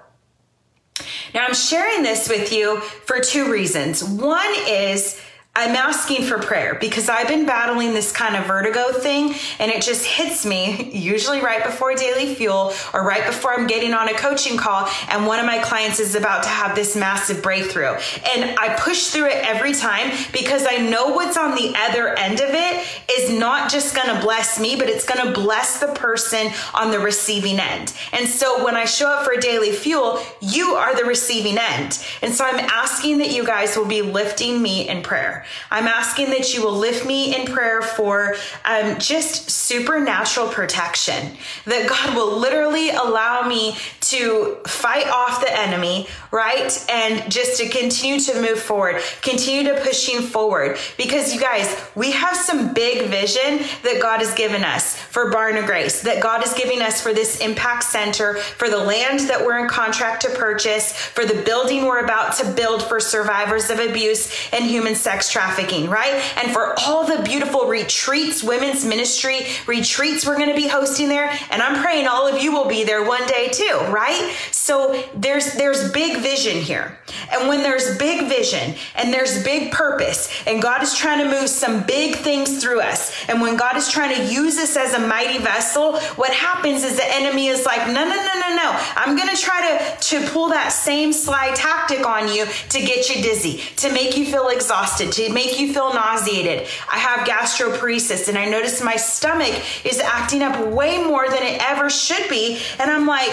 Now, 1.35 1.45
I'm 1.47 1.55
sharing 1.55 2.03
this 2.03 2.29
with 2.29 2.53
you 2.53 2.81
for 2.81 3.21
two 3.21 3.51
reasons. 3.51 4.03
One 4.03 4.53
is 4.67 5.21
I'm 5.59 5.75
asking 5.75 6.25
for 6.25 6.39
prayer 6.39 6.75
because 6.75 7.09
I've 7.09 7.29
been 7.29 7.47
battling 7.47 7.95
this 7.95 8.13
kind 8.13 8.37
of 8.37 8.45
vertigo 8.45 8.93
thing 8.93 9.35
and 9.59 9.71
it 9.73 9.81
just 9.81 10.05
hits 10.05 10.45
me 10.45 10.91
usually 10.93 11.41
right 11.41 11.65
before 11.65 11.95
daily 11.95 12.35
fuel 12.35 12.75
or 12.93 13.03
right 13.03 13.25
before 13.25 13.59
I'm 13.59 13.67
getting 13.67 13.95
on 13.95 14.07
a 14.11 14.13
coaching 14.13 14.59
call 14.59 14.87
and 15.09 15.27
one 15.27 15.41
of 15.41 15.47
my 15.47 15.59
clients 15.61 15.99
is 15.99 16.15
about 16.15 16.43
to 16.43 16.51
have 16.51 16.75
this 16.75 16.95
massive 16.95 17.43
breakthrough. 17.43 17.95
And 18.35 18.59
I 18.59 18.77
push 18.79 19.07
through 19.07 19.29
it 19.29 19.47
every 19.47 19.73
time 19.73 20.15
because 20.31 20.67
I 20.69 20.77
know 20.77 21.13
what's 21.13 21.39
on 21.39 21.55
the 21.55 21.75
other 21.75 22.09
end 22.09 22.41
of 22.41 22.51
it 22.51 22.87
is 23.11 23.33
not 23.33 23.71
just 23.71 23.97
going 23.97 24.15
to 24.15 24.21
bless 24.21 24.61
me, 24.61 24.77
but 24.77 24.91
it's 24.91 25.07
going 25.07 25.27
to 25.27 25.33
bless 25.33 25.81
the 25.81 25.89
person 25.95 26.51
on 26.75 26.91
the 26.91 26.99
receiving 26.99 27.59
end. 27.59 27.95
And 28.13 28.29
so 28.29 28.63
when 28.63 28.77
I 28.77 28.85
show 28.85 29.09
up 29.09 29.25
for 29.25 29.41
daily 29.41 29.73
fuel, 29.73 30.23
you 30.43 30.75
are 30.75 30.95
the 30.95 31.07
receiving 31.07 31.57
end. 31.57 32.05
And 32.21 32.35
so 32.35 32.45
I'm 32.45 32.61
asking 32.61 33.19
that 33.19 33.31
you 33.31 33.43
guys 33.43 33.75
will 33.75 33.87
be 33.87 34.03
lifting 34.03 34.61
me 34.61 34.87
in 34.87 35.03
prayer. 35.03 35.46
I'm 35.71 35.87
asking 35.87 36.31
that 36.31 36.55
you 36.55 36.63
will 36.63 36.77
lift 36.77 37.07
me 37.07 37.35
in 37.35 37.47
prayer 37.47 37.83
for 37.83 38.37
um, 38.65 38.99
just 38.99 39.51
supernatural 39.51 40.49
protection, 40.49 41.37
that 41.65 41.89
God 41.89 42.15
will 42.15 42.39
literally 42.39 42.91
allow 42.91 43.47
me 43.47 43.77
to 44.11 44.57
fight 44.67 45.09
off 45.09 45.41
the 45.41 45.59
enemy, 45.59 46.07
right? 46.31 46.85
And 46.91 47.31
just 47.31 47.59
to 47.59 47.69
continue 47.69 48.21
to 48.21 48.41
move 48.41 48.61
forward, 48.61 49.03
continue 49.23 49.73
to 49.73 49.81
pushing 49.81 50.23
forward. 50.23 50.79
Because 50.97 51.35
you 51.35 51.41
guys, 51.41 51.75
we 51.95 52.13
have 52.13 52.37
some 52.37 52.73
big 52.73 53.09
vision 53.09 53.59
that 53.83 54.01
God 54.01 54.21
has 54.21 54.35
given 54.35 54.65
us 54.65 54.97
for 54.97 55.31
Barn 55.31 55.57
of 55.57 55.67
Grace, 55.67 56.03
that 56.03 56.23
God 56.23 56.45
is 56.45 56.53
giving 56.55 56.83
us 56.83 57.01
for 57.01 57.13
this 57.13 57.41
impact 57.41 57.85
center, 57.85 58.35
for 58.35 58.69
the 58.69 58.79
land 58.79 59.21
that 59.21 59.45
we're 59.45 59.59
in 59.59 59.69
contract 59.69 60.23
to 60.23 60.31
purchase, 60.31 60.93
for 60.93 61.25
the 61.25 61.43
building 61.43 61.85
we're 61.85 62.05
about 62.05 62.35
to 62.37 62.53
build 62.53 62.83
for 62.83 63.01
survivors 63.01 63.71
of 63.71 63.79
abuse 63.79 64.31
and 64.53 64.65
human 64.65 64.95
sex 64.95 65.31
trafficking, 65.31 65.89
right? 65.89 66.15
And 66.37 66.53
for 66.53 66.79
all 66.81 67.07
the 67.07 67.23
beautiful 67.23 67.67
retreats, 67.67 68.43
women's 68.43 68.85
ministry 68.85 69.47
retreats 69.67 70.27
we're 70.27 70.37
going 70.37 70.51
to 70.51 70.55
be 70.55 70.69
hosting 70.69 71.09
there. 71.09 71.31
And 71.51 71.63
I'm 71.63 71.83
praying 71.83 72.07
all 72.07 72.27
of 72.27 72.43
you 72.43 72.53
will 72.53 72.69
be 72.69 72.85
there 72.85 73.05
one 73.05 73.27
day 73.27 73.49
too, 73.49 73.81
right? 73.97 74.37
So 74.51 75.03
there's 75.15 75.55
there's 75.55 75.91
big 75.93 76.21
vision 76.21 76.61
here. 76.61 76.99
And 77.33 77.49
when 77.49 77.63
there's 77.63 77.97
big 77.97 78.29
vision 78.29 78.75
and 78.95 79.13
there's 79.13 79.43
big 79.43 79.73
purpose 79.73 80.29
and 80.47 80.61
God 80.61 80.83
is 80.83 80.95
trying 80.95 81.25
to 81.25 81.31
move 81.31 81.49
some 81.49 81.83
big 81.85 82.17
things 82.17 82.63
through 82.63 82.81
us 82.81 83.01
and 83.29 83.41
when 83.41 83.57
God 83.57 83.77
is 83.77 83.89
trying 83.91 84.15
to 84.17 84.33
use 84.33 84.59
us 84.59 84.77
as 84.77 84.93
a 84.93 85.07
mighty 85.07 85.39
vessel, 85.39 85.99
what 86.21 86.33
happens 86.33 86.85
is 86.85 86.97
the 86.97 87.15
enemy 87.21 87.47
is 87.49 87.65
like, 87.65 87.87
"No, 87.89 88.05
no, 88.05 88.17
no, 88.29 88.35
no, 88.45 88.51
no. 88.63 88.69
I'm 88.97 89.17
going 89.17 89.35
to 89.35 89.41
try 89.41 89.61
to 89.69 89.97
to 90.09 90.29
pull 90.29 90.49
that 90.51 90.71
same 90.73 91.13
sly 91.13 91.53
tactic 91.55 92.07
on 92.07 92.29
you 92.35 92.47
to 92.69 92.81
get 92.81 93.09
you 93.09 93.23
dizzy, 93.23 93.63
to 93.77 93.91
make 93.93 94.17
you 94.17 94.27
feel 94.27 94.49
exhausted, 94.49 95.13
to 95.13 95.33
make 95.33 95.59
you 95.59 95.73
feel 95.73 95.95
nauseated. 95.95 96.69
I 96.93 96.99
have 96.99 97.27
gastroparesis 97.27 98.29
and 98.29 98.37
I 98.37 98.47
notice 98.47 98.83
my 98.83 98.97
stomach 98.97 99.55
is 99.85 99.99
acting 100.01 100.43
up 100.43 100.69
way 100.69 101.03
more 101.03 101.29
than 101.29 101.43
it 101.43 101.61
ever 101.63 101.89
should 101.89 102.29
be. 102.29 102.61
And 102.79 102.91
I'm 102.91 103.07
like, 103.07 103.33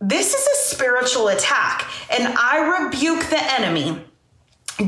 this 0.00 0.34
is 0.34 0.46
a 0.46 0.74
spiritual 0.74 1.28
attack. 1.28 1.86
And 2.10 2.34
I 2.36 2.84
rebuke 2.84 3.24
the 3.26 3.42
enemy. 3.54 4.02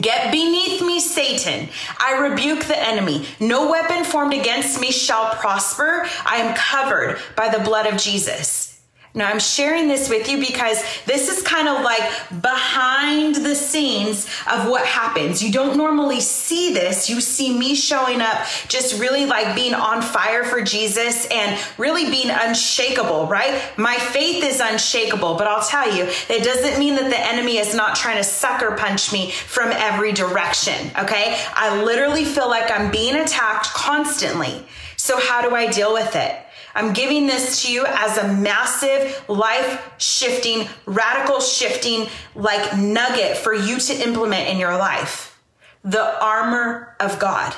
Get 0.00 0.32
beneath 0.32 0.80
me, 0.80 1.00
Satan. 1.00 1.68
I 1.98 2.18
rebuke 2.28 2.64
the 2.64 2.78
enemy. 2.82 3.26
No 3.38 3.70
weapon 3.70 4.04
formed 4.04 4.32
against 4.32 4.80
me 4.80 4.90
shall 4.90 5.34
prosper. 5.34 6.06
I 6.24 6.36
am 6.36 6.54
covered 6.56 7.18
by 7.36 7.50
the 7.50 7.62
blood 7.62 7.86
of 7.86 8.00
Jesus. 8.00 8.71
Now, 9.14 9.28
I'm 9.28 9.40
sharing 9.40 9.88
this 9.88 10.08
with 10.08 10.26
you 10.30 10.38
because 10.38 10.82
this 11.04 11.28
is 11.28 11.42
kind 11.42 11.68
of 11.68 11.82
like 11.82 12.00
behind 12.40 13.34
the 13.36 13.54
scenes 13.54 14.24
of 14.50 14.68
what 14.68 14.86
happens. 14.86 15.42
You 15.42 15.52
don't 15.52 15.76
normally 15.76 16.20
see 16.20 16.72
this. 16.72 17.10
You 17.10 17.20
see 17.20 17.56
me 17.56 17.74
showing 17.74 18.22
up 18.22 18.46
just 18.68 18.98
really 18.98 19.26
like 19.26 19.54
being 19.54 19.74
on 19.74 20.00
fire 20.00 20.44
for 20.44 20.62
Jesus 20.62 21.26
and 21.26 21.60
really 21.76 22.08
being 22.08 22.30
unshakable, 22.30 23.26
right? 23.26 23.62
My 23.76 23.96
faith 23.96 24.42
is 24.42 24.60
unshakable, 24.60 25.34
but 25.34 25.46
I'll 25.46 25.62
tell 25.62 25.94
you, 25.94 26.04
it 26.30 26.42
doesn't 26.42 26.78
mean 26.78 26.94
that 26.94 27.10
the 27.10 27.20
enemy 27.20 27.58
is 27.58 27.74
not 27.74 27.96
trying 27.96 28.16
to 28.16 28.24
sucker 28.24 28.74
punch 28.76 29.12
me 29.12 29.30
from 29.30 29.72
every 29.72 30.12
direction, 30.12 30.90
okay? 30.98 31.38
I 31.54 31.82
literally 31.82 32.24
feel 32.24 32.48
like 32.48 32.70
I'm 32.70 32.90
being 32.90 33.16
attacked 33.16 33.66
constantly. 33.74 34.64
So, 34.96 35.18
how 35.20 35.42
do 35.46 35.54
I 35.54 35.70
deal 35.70 35.92
with 35.92 36.16
it? 36.16 36.41
I'm 36.74 36.92
giving 36.92 37.26
this 37.26 37.62
to 37.62 37.72
you 37.72 37.84
as 37.86 38.16
a 38.18 38.32
massive 38.32 39.24
life 39.28 39.92
shifting, 39.98 40.68
radical 40.86 41.40
shifting, 41.40 42.06
like 42.34 42.76
nugget 42.76 43.36
for 43.36 43.54
you 43.54 43.78
to 43.78 43.94
implement 44.02 44.48
in 44.48 44.58
your 44.58 44.76
life. 44.76 45.40
The 45.84 46.22
armor 46.22 46.96
of 47.00 47.18
God. 47.18 47.54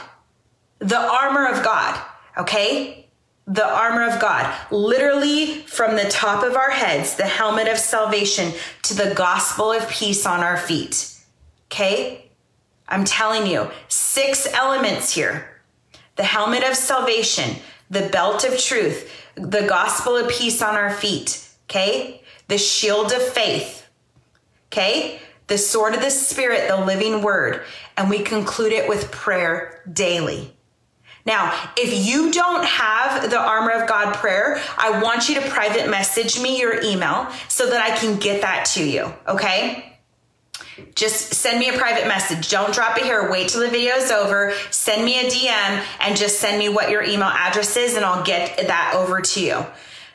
The 0.79 0.99
armor 0.99 1.47
of 1.47 1.63
God. 1.63 2.01
Okay? 2.39 3.09
The 3.47 3.67
armor 3.67 4.09
of 4.09 4.21
God. 4.21 4.53
Literally 4.71 5.59
from 5.63 5.97
the 5.97 6.09
top 6.09 6.43
of 6.43 6.57
our 6.57 6.71
heads, 6.71 7.15
the 7.15 7.25
helmet 7.27 7.69
of 7.69 7.79
salvation 7.79 8.53
to 8.83 8.95
the 8.95 9.15
gospel 9.15 9.71
of 9.71 9.89
peace 9.89 10.27
on 10.27 10.41
our 10.41 10.57
feet. 10.57 11.15
Okay? 11.67 12.31
I'm 12.89 13.05
telling 13.05 13.47
you, 13.47 13.71
six 13.89 14.47
elements 14.53 15.15
here. 15.15 15.49
The 16.17 16.25
helmet 16.25 16.63
of 16.63 16.77
salvation, 16.77 17.57
the 17.91 18.09
belt 18.09 18.45
of 18.45 18.59
truth, 18.59 19.11
the 19.35 19.67
gospel 19.67 20.17
of 20.17 20.29
peace 20.29 20.63
on 20.63 20.75
our 20.75 20.93
feet, 20.93 21.49
okay? 21.69 22.23
The 22.49 22.59
shield 22.59 23.13
of 23.13 23.23
faith, 23.23 23.87
okay? 24.73 25.21
The 25.47 25.59
sword 25.59 25.95
of 25.95 26.01
the 26.01 26.11
spirit, 26.11 26.69
the 26.69 26.85
living 26.85 27.23
word. 27.23 27.63
And 27.97 28.11
we 28.11 28.21
conclude 28.21 28.73
it 28.73 28.89
with 28.89 29.11
prayer 29.11 29.83
daily. 29.91 30.55
Now, 31.27 31.71
if 31.77 32.07
you 32.07 32.31
don't 32.33 32.65
have 32.65 33.31
the 33.31 33.41
armor 33.41 33.71
of 33.71 33.89
God 33.89 34.15
prayer, 34.15 34.61
I 34.77 35.03
want 35.03 35.29
you 35.29 35.37
to 35.37 35.49
private 35.49 35.89
message 35.89 36.41
me 36.41 36.61
your 36.61 36.83
email 36.83 37.29
so 37.49 37.71
that 37.71 37.81
I 37.81 37.97
can 37.97 38.19
get 38.19 38.43
that 38.43 38.67
to 38.75 38.85
you, 38.85 39.13
okay? 39.27 39.94
Just 40.95 41.35
send 41.35 41.59
me 41.59 41.69
a 41.69 41.79
private 41.79 42.07
message. 42.07 42.51
Don't 42.51 42.73
drop 42.73 42.97
it 42.97 43.05
here. 43.05 43.31
Wait 43.31 43.49
till 43.49 43.61
the 43.61 43.69
video 43.69 43.95
is 43.95 44.11
over. 44.11 44.53
Send 44.71 45.05
me 45.05 45.19
a 45.19 45.25
DM 45.25 45.85
and 46.01 46.17
just 46.17 46.39
send 46.39 46.59
me 46.59 46.69
what 46.69 46.91
your 46.91 47.03
email 47.03 47.29
address 47.29 47.77
is 47.77 47.97
and 47.97 48.05
I'll 48.05 48.25
get 48.25 48.57
that 48.67 48.95
over 48.95 49.21
to 49.21 49.41
you. 49.41 49.65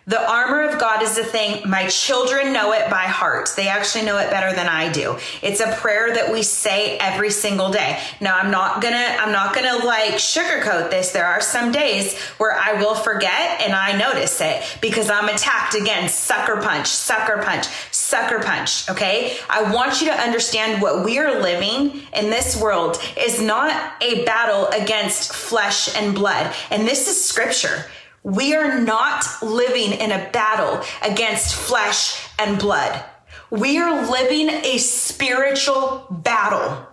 The 0.09 0.27
armor 0.27 0.63
of 0.63 0.79
God 0.79 1.03
is 1.03 1.19
a 1.19 1.23
thing. 1.23 1.69
My 1.69 1.85
children 1.85 2.51
know 2.51 2.73
it 2.73 2.89
by 2.89 3.03
heart. 3.03 3.51
They 3.55 3.67
actually 3.67 4.05
know 4.05 4.17
it 4.17 4.31
better 4.31 4.55
than 4.55 4.67
I 4.67 4.91
do. 4.91 5.17
It's 5.43 5.59
a 5.59 5.71
prayer 5.73 6.15
that 6.15 6.33
we 6.33 6.41
say 6.41 6.97
every 6.97 7.29
single 7.29 7.69
day. 7.69 8.01
Now, 8.19 8.35
I'm 8.35 8.49
not 8.49 8.81
gonna, 8.81 8.95
I'm 8.97 9.31
not 9.31 9.53
gonna 9.53 9.85
like 9.85 10.13
sugarcoat 10.13 10.89
this. 10.89 11.11
There 11.11 11.27
are 11.27 11.41
some 11.41 11.71
days 11.71 12.17
where 12.39 12.53
I 12.53 12.81
will 12.81 12.95
forget 12.95 13.61
and 13.61 13.75
I 13.75 13.95
notice 13.99 14.41
it 14.41 14.63
because 14.81 15.11
I'm 15.11 15.29
attacked 15.29 15.75
again. 15.75 16.09
Sucker 16.09 16.59
punch, 16.59 16.87
sucker 16.87 17.43
punch, 17.43 17.67
sucker 18.09 18.39
punch. 18.39 18.89
Okay. 18.89 19.37
I 19.49 19.71
want 19.71 20.01
you 20.01 20.07
to 20.07 20.13
understand 20.13 20.81
what 20.81 21.05
we 21.05 21.19
are 21.19 21.39
living 21.39 22.01
in 22.15 22.31
this 22.31 22.59
world 22.59 22.99
is 23.15 23.39
not 23.39 23.93
a 24.01 24.25
battle 24.25 24.67
against 24.67 25.31
flesh 25.31 25.95
and 25.95 26.15
blood. 26.15 26.51
And 26.71 26.87
this 26.87 27.07
is 27.07 27.23
scripture. 27.23 27.85
We 28.23 28.55
are 28.55 28.79
not 28.81 29.25
living 29.43 29.91
in 29.91 30.11
a 30.11 30.27
battle 30.31 30.81
against 31.03 31.53
flesh 31.53 32.27
and 32.39 32.57
blood. 32.57 33.03
We 33.51 33.77
are 33.77 34.09
living 34.09 34.49
a 34.49 34.79
spiritual 34.79 36.05
battle. 36.09 36.88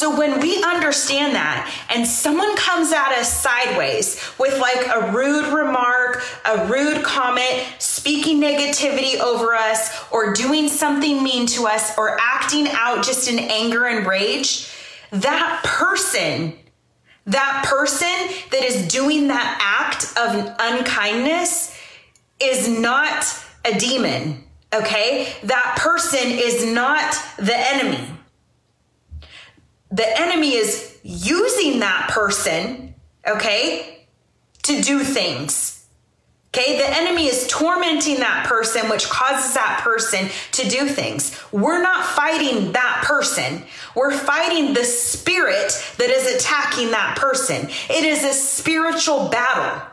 So 0.00 0.16
when 0.16 0.40
we 0.40 0.62
understand 0.62 1.34
that 1.34 1.70
and 1.90 2.06
someone 2.06 2.56
comes 2.56 2.90
at 2.90 3.12
us 3.12 3.30
sideways 3.30 4.18
with 4.38 4.58
like 4.58 4.86
a 4.86 5.12
rude 5.12 5.52
remark, 5.52 6.22
a 6.46 6.66
rude 6.68 7.04
comment, 7.04 7.66
speaking 7.78 8.40
negativity 8.40 9.20
over 9.20 9.52
us, 9.52 9.90
or 10.10 10.32
doing 10.32 10.70
something 10.70 11.22
mean 11.22 11.44
to 11.48 11.66
us, 11.66 11.98
or 11.98 12.16
acting 12.18 12.68
out 12.70 13.04
just 13.04 13.30
in 13.30 13.38
anger 13.38 13.84
and 13.84 14.06
rage, 14.06 14.72
that 15.10 15.60
person 15.64 16.54
that 17.26 17.66
person 17.68 18.08
that 18.52 18.64
is 18.64 18.88
doing 18.88 19.28
that 19.28 19.58
act 19.60 20.04
of 20.16 20.56
unkindness 20.60 21.76
is 22.40 22.66
not 22.66 23.22
a 23.66 23.78
demon, 23.78 24.42
okay? 24.72 25.34
That 25.42 25.76
person 25.78 26.22
is 26.24 26.64
not 26.72 27.14
the 27.36 27.54
enemy. 27.54 27.98
The 29.90 30.20
enemy 30.20 30.54
is 30.54 30.98
using 31.02 31.80
that 31.80 32.10
person, 32.10 32.94
okay, 33.26 34.06
to 34.62 34.80
do 34.82 35.00
things. 35.00 35.76
Okay, 36.52 36.78
the 36.78 36.96
enemy 36.96 37.26
is 37.26 37.46
tormenting 37.46 38.16
that 38.16 38.44
person, 38.44 38.90
which 38.90 39.08
causes 39.08 39.54
that 39.54 39.80
person 39.84 40.28
to 40.52 40.68
do 40.68 40.88
things. 40.88 41.40
We're 41.52 41.80
not 41.80 42.04
fighting 42.04 42.72
that 42.72 43.04
person. 43.06 43.62
We're 43.94 44.10
fighting 44.10 44.74
the 44.74 44.82
spirit 44.82 45.72
that 45.98 46.10
is 46.10 46.34
attacking 46.34 46.90
that 46.90 47.16
person. 47.16 47.68
It 47.88 48.04
is 48.04 48.24
a 48.24 48.32
spiritual 48.32 49.28
battle. 49.28 49.89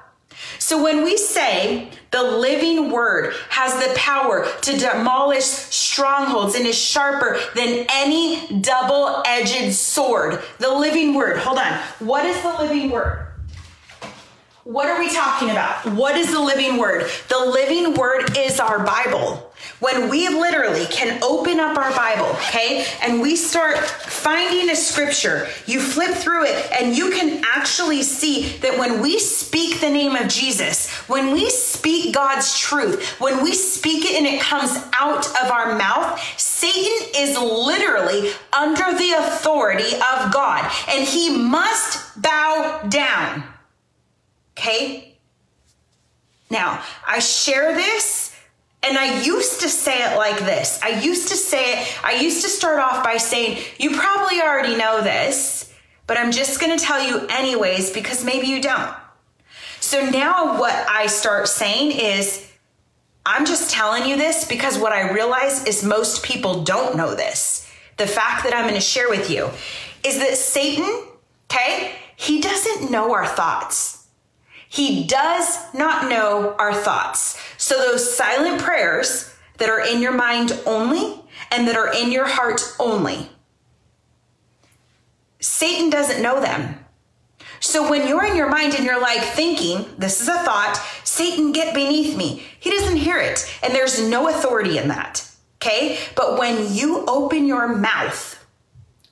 So 0.68 0.84
when 0.84 1.06
we 1.06 1.16
say 1.16 1.88
the 2.12 2.22
living 2.22 2.92
word 2.92 3.34
has 3.48 3.74
the 3.76 3.96
power 3.96 4.46
to 4.64 4.78
demolish 4.78 5.46
strongholds 5.46 6.56
and 6.56 6.66
is 6.66 6.78
sharper 6.78 7.40
than 7.56 7.86
any 7.90 8.46
double 8.60 9.24
edged 9.26 9.74
sword, 9.74 10.44
the 10.60 10.70
living 10.70 11.14
word, 11.14 11.38
hold 11.38 11.58
on. 11.58 11.72
What 12.00 12.26
is 12.26 12.42
the 12.42 12.50
living 12.50 12.92
word? 12.92 13.28
What 14.66 14.90
are 14.90 15.00
we 15.00 15.10
talking 15.10 15.52
about? 15.52 15.86
What 15.86 16.18
is 16.18 16.34
the 16.34 16.42
living 16.42 16.76
word? 16.76 17.10
The 17.30 17.40
living 17.40 17.94
word 17.94 18.38
is 18.38 18.60
our 18.60 18.84
Bible. 18.84 19.47
When 19.80 20.10
we 20.10 20.28
literally 20.28 20.86
can 20.88 21.22
open 21.22 21.60
up 21.60 21.78
our 21.78 21.92
Bible, 21.92 22.26
okay, 22.48 22.86
and 23.04 23.22
we 23.22 23.36
start 23.36 23.78
finding 23.78 24.72
a 24.72 24.76
scripture, 24.76 25.48
you 25.68 25.80
flip 25.80 26.16
through 26.16 26.46
it 26.46 26.72
and 26.72 26.98
you 26.98 27.12
can 27.12 27.44
actually 27.46 28.02
see 28.02 28.58
that 28.60 28.80
when 28.80 29.02
we 29.02 29.20
speak 29.20 29.80
the 29.80 29.90
name 29.90 30.16
of 30.16 30.30
Jesus, 30.30 30.90
when 31.08 31.32
we 31.32 31.52
speak 31.52 32.16
God's 32.16 32.58
truth, 32.58 33.08
when 33.22 33.44
we 33.44 33.54
speak 33.54 34.04
it 34.06 34.16
and 34.18 34.26
it 34.26 34.42
comes 34.42 34.76
out 34.94 35.28
of 35.44 35.52
our 35.52 35.78
mouth, 35.78 36.20
Satan 36.38 37.10
is 37.16 37.38
literally 37.38 38.32
under 38.52 38.98
the 38.98 39.12
authority 39.20 39.94
of 39.94 40.34
God 40.34 40.72
and 40.90 41.08
he 41.08 41.38
must 41.38 42.20
bow 42.20 42.82
down. 42.90 43.44
Okay? 44.58 45.16
Now, 46.50 46.82
I 47.06 47.20
share 47.20 47.76
this 47.76 48.27
and 48.84 48.98
I 48.98 49.22
used 49.22 49.62
to 49.62 49.70
say 49.70 50.04
it 50.04 50.18
like 50.18 50.40
this. 50.40 50.80
I 50.82 51.00
used 51.00 51.30
to 51.30 51.36
say 51.36 51.74
it, 51.74 52.06
I 52.06 52.16
used 52.16 52.44
to 52.44 52.50
start 52.50 52.80
off 52.80 53.04
by 53.04 53.18
saying, 53.18 53.64
You 53.80 53.98
probably 53.98 54.42
already 54.42 54.76
know 54.76 55.02
this, 55.02 55.74
but 56.06 56.18
I'm 56.18 56.32
just 56.32 56.60
going 56.60 56.78
to 56.78 56.84
tell 56.84 57.02
you 57.02 57.28
anyways 57.30 57.92
because 57.92 58.24
maybe 58.24 58.48
you 58.48 58.62
don't. 58.62 58.94
So 59.80 60.10
now 60.10 60.60
what 60.60 60.74
I 60.90 61.08
start 61.08 61.48
saying 61.48 61.92
is, 61.92 62.44
I'm 63.26 63.46
just 63.46 63.72
telling 63.72 64.06
you 64.06 64.16
this 64.16 64.46
because 64.46 64.78
what 64.78 64.94
I 64.94 65.12
realize 65.12 65.66
is 65.66 65.84
most 65.84 66.24
people 66.24 66.64
don't 66.64 66.96
know 66.96 67.14
this. 67.14 67.70
The 67.98 68.08
fact 68.08 68.44
that 68.44 68.54
I'm 68.56 68.64
going 68.64 68.76
to 68.76 68.80
share 68.80 69.10
with 69.10 69.30
you 69.30 69.50
is 70.04 70.20
that 70.20 70.38
Satan, 70.38 71.04
okay, 71.52 71.94
he 72.16 72.40
doesn't 72.40 72.90
know 72.90 73.14
our 73.14 73.28
thoughts. 73.28 74.08
He 74.70 75.06
does 75.06 75.58
not 75.74 76.10
know 76.10 76.56
our 76.58 76.74
thoughts. 76.74 77.42
So 77.58 77.78
those 77.78 78.16
silent 78.16 78.62
prayers 78.62 79.34
that 79.58 79.70
are 79.70 79.82
in 79.82 80.02
your 80.02 80.14
mind 80.14 80.60
only 80.66 81.22
and 81.52 81.68
that 81.68 81.76
are 81.76 81.94
in 81.94 82.12
your 82.12 82.28
heart 82.28 82.62
only, 82.80 83.30
Satan 85.40 85.90
doesn't 85.90 86.22
know 86.22 86.40
them. 86.40 86.86
So 87.60 87.90
when 87.90 88.08
you're 88.08 88.26
in 88.26 88.36
your 88.36 88.50
mind 88.50 88.76
and 88.76 88.86
you're 88.86 89.02
like 89.02 89.22
thinking, 89.22 89.86
this 89.98 90.22
is 90.22 90.28
a 90.28 90.38
thought, 90.40 90.80
Satan, 91.04 91.52
get 91.52 91.74
beneath 91.74 92.16
me, 92.16 92.46
he 92.60 92.70
doesn't 92.70 92.98
hear 92.98 93.18
it. 93.18 93.52
And 93.64 93.74
there's 93.74 94.08
no 94.08 94.30
authority 94.30 94.78
in 94.78 94.88
that. 94.90 95.28
Okay. 95.56 95.98
But 96.16 96.38
when 96.38 96.74
you 96.74 97.04
open 97.08 97.48
your 97.48 97.68
mouth, 97.68 98.46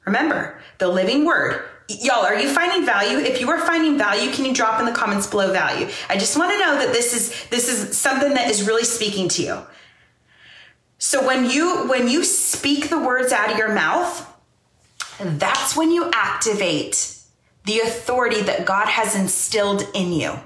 remember 0.06 0.62
the 0.78 0.88
living 0.88 1.26
word. 1.26 1.64
Y'all, 1.88 2.26
are 2.26 2.40
you 2.40 2.50
finding 2.50 2.86
value? 2.86 3.20
If 3.20 3.40
you 3.40 3.50
are 3.52 3.60
finding 3.60 3.98
value, 3.98 4.32
can 4.32 4.46
you 4.46 4.54
drop 4.54 4.80
in 4.80 4.86
the 4.86 4.92
comments 4.92 5.28
below 5.28 5.52
value? 5.52 5.88
I 6.10 6.18
just 6.18 6.36
want 6.38 6.52
to 6.52 6.60
know 6.60 6.80
that 6.80 6.94
this 6.94 7.14
is 7.14 7.48
this 7.50 7.70
is 7.70 7.96
something 7.98 8.34
that 8.34 8.50
is 8.50 8.66
really 8.66 8.84
speaking 8.84 9.30
to 9.30 9.44
you. 9.44 9.60
So 10.98 11.26
when 11.26 11.50
you 11.50 11.88
when 11.88 12.08
you 12.08 12.24
speak 12.24 12.90
the 12.90 13.00
words 13.00 13.32
out 13.32 13.52
of 13.52 13.58
your 13.58 13.74
mouth, 13.74 14.28
that's 15.20 15.76
when 15.76 15.92
you 15.92 16.10
activate 16.14 17.16
the 17.66 17.80
authority 17.82 18.42
that 18.42 18.66
God 18.66 18.88
has 18.88 19.16
instilled 19.16 19.88
in 19.94 20.12
you. 20.12 20.40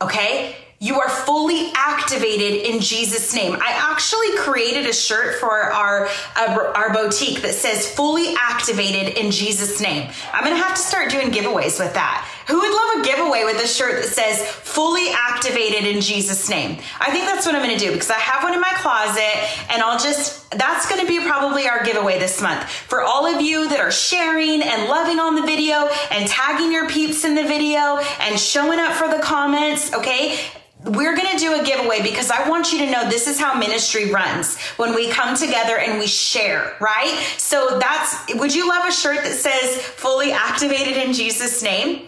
Okay? 0.00 0.56
You 0.84 1.00
are 1.00 1.08
fully 1.08 1.72
activated 1.74 2.60
in 2.60 2.78
Jesus' 2.78 3.34
name. 3.34 3.54
I 3.54 3.70
actually 3.90 4.36
created 4.36 4.84
a 4.84 4.92
shirt 4.92 5.40
for 5.40 5.50
our, 5.50 6.10
our, 6.36 6.76
our 6.76 6.92
boutique 6.92 7.40
that 7.40 7.54
says 7.54 7.88
fully 7.88 8.34
activated 8.38 9.16
in 9.16 9.30
Jesus' 9.30 9.80
name. 9.80 10.10
I'm 10.34 10.44
gonna 10.44 10.56
have 10.56 10.74
to 10.76 10.82
start 10.82 11.10
doing 11.10 11.30
giveaways 11.30 11.80
with 11.80 11.94
that. 11.94 12.28
Who 12.48 12.60
would 12.60 12.70
love 12.70 13.00
a 13.02 13.08
giveaway 13.08 13.44
with 13.44 13.64
a 13.64 13.66
shirt 13.66 14.02
that 14.02 14.10
says 14.10 14.46
fully 14.46 15.08
activated 15.10 15.86
in 15.86 16.02
Jesus' 16.02 16.50
name? 16.50 16.78
I 17.00 17.10
think 17.10 17.24
that's 17.24 17.46
what 17.46 17.54
I'm 17.54 17.62
gonna 17.62 17.78
do 17.78 17.90
because 17.90 18.10
I 18.10 18.18
have 18.18 18.42
one 18.42 18.52
in 18.52 18.60
my 18.60 18.74
closet 18.76 19.72
and 19.72 19.80
I'll 19.80 19.98
just, 19.98 20.50
that's 20.50 20.86
gonna 20.86 21.06
be 21.06 21.18
probably 21.20 21.66
our 21.66 21.82
giveaway 21.82 22.18
this 22.18 22.42
month. 22.42 22.68
For 22.68 23.00
all 23.00 23.24
of 23.24 23.40
you 23.40 23.70
that 23.70 23.80
are 23.80 23.90
sharing 23.90 24.60
and 24.60 24.90
loving 24.90 25.18
on 25.18 25.34
the 25.34 25.46
video 25.46 25.88
and 26.10 26.28
tagging 26.28 26.70
your 26.70 26.90
peeps 26.90 27.24
in 27.24 27.34
the 27.34 27.44
video 27.44 27.96
and 28.20 28.38
showing 28.38 28.78
up 28.78 28.92
for 28.92 29.08
the 29.08 29.22
comments, 29.22 29.94
okay? 29.94 30.38
We're 30.84 31.16
going 31.16 31.30
to 31.32 31.38
do 31.38 31.60
a 31.60 31.64
giveaway 31.64 32.02
because 32.02 32.30
I 32.30 32.48
want 32.48 32.72
you 32.72 32.78
to 32.80 32.90
know 32.90 33.08
this 33.08 33.26
is 33.26 33.40
how 33.40 33.58
ministry 33.58 34.10
runs 34.10 34.58
when 34.76 34.94
we 34.94 35.08
come 35.08 35.36
together 35.36 35.78
and 35.78 35.98
we 35.98 36.06
share, 36.06 36.76
right? 36.80 37.16
So 37.38 37.78
that's, 37.78 38.34
would 38.34 38.54
you 38.54 38.68
love 38.68 38.86
a 38.86 38.92
shirt 38.92 39.24
that 39.24 39.34
says 39.34 39.76
fully 39.76 40.32
activated 40.32 40.96
in 40.96 41.12
Jesus' 41.12 41.62
name? 41.62 42.06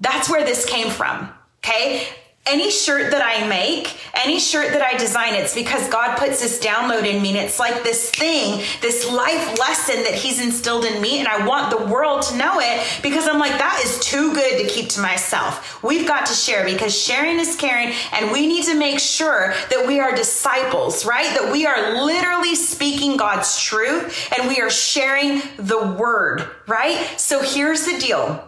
That's 0.00 0.30
where 0.30 0.44
this 0.44 0.64
came 0.64 0.90
from. 0.90 1.30
Okay 1.58 2.08
any 2.46 2.70
shirt 2.70 3.10
that 3.12 3.22
I 3.22 3.48
make, 3.48 3.96
any 4.14 4.38
shirt 4.38 4.72
that 4.72 4.82
I 4.82 4.98
design, 4.98 5.34
it's 5.34 5.54
because 5.54 5.88
God 5.88 6.18
puts 6.18 6.42
this 6.42 6.62
download 6.62 7.06
in 7.06 7.22
me. 7.22 7.30
And 7.30 7.38
it's 7.38 7.58
like 7.58 7.82
this 7.82 8.10
thing, 8.10 8.62
this 8.82 9.10
life 9.10 9.58
lesson 9.58 10.02
that 10.04 10.14
He's 10.14 10.44
instilled 10.44 10.84
in 10.84 11.00
me. 11.00 11.20
And 11.20 11.28
I 11.28 11.46
want 11.46 11.70
the 11.70 11.86
world 11.86 12.20
to 12.22 12.36
know 12.36 12.60
it 12.60 12.86
because 13.02 13.26
I'm 13.26 13.38
like, 13.38 13.52
that 13.52 13.80
is 13.82 13.98
too 14.00 14.34
good 14.34 14.58
to 14.58 14.68
keep 14.68 14.90
to 14.90 15.00
myself. 15.00 15.82
We've 15.82 16.06
got 16.06 16.26
to 16.26 16.34
share 16.34 16.66
because 16.66 16.94
sharing 16.94 17.38
is 17.38 17.56
caring. 17.56 17.94
And 18.12 18.30
we 18.30 18.46
need 18.46 18.64
to 18.64 18.74
make 18.74 18.98
sure 18.98 19.54
that 19.70 19.86
we 19.86 20.00
are 20.00 20.14
disciples, 20.14 21.06
right? 21.06 21.34
That 21.38 21.50
we 21.50 21.64
are 21.64 22.04
literally 22.04 22.56
speaking 22.56 23.16
God's 23.16 23.58
truth 23.58 24.30
and 24.38 24.48
we 24.48 24.60
are 24.60 24.70
sharing 24.70 25.40
the 25.56 25.94
word, 25.98 26.46
right? 26.66 27.18
So 27.18 27.40
here's 27.40 27.86
the 27.86 27.98
deal 27.98 28.46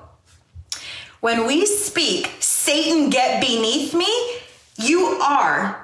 when 1.20 1.46
we 1.46 1.66
speak, 1.66 2.30
Satan, 2.40 3.10
get 3.10 3.40
beneath 3.40 3.94
me, 3.94 4.38
you 4.76 5.06
are 5.22 5.82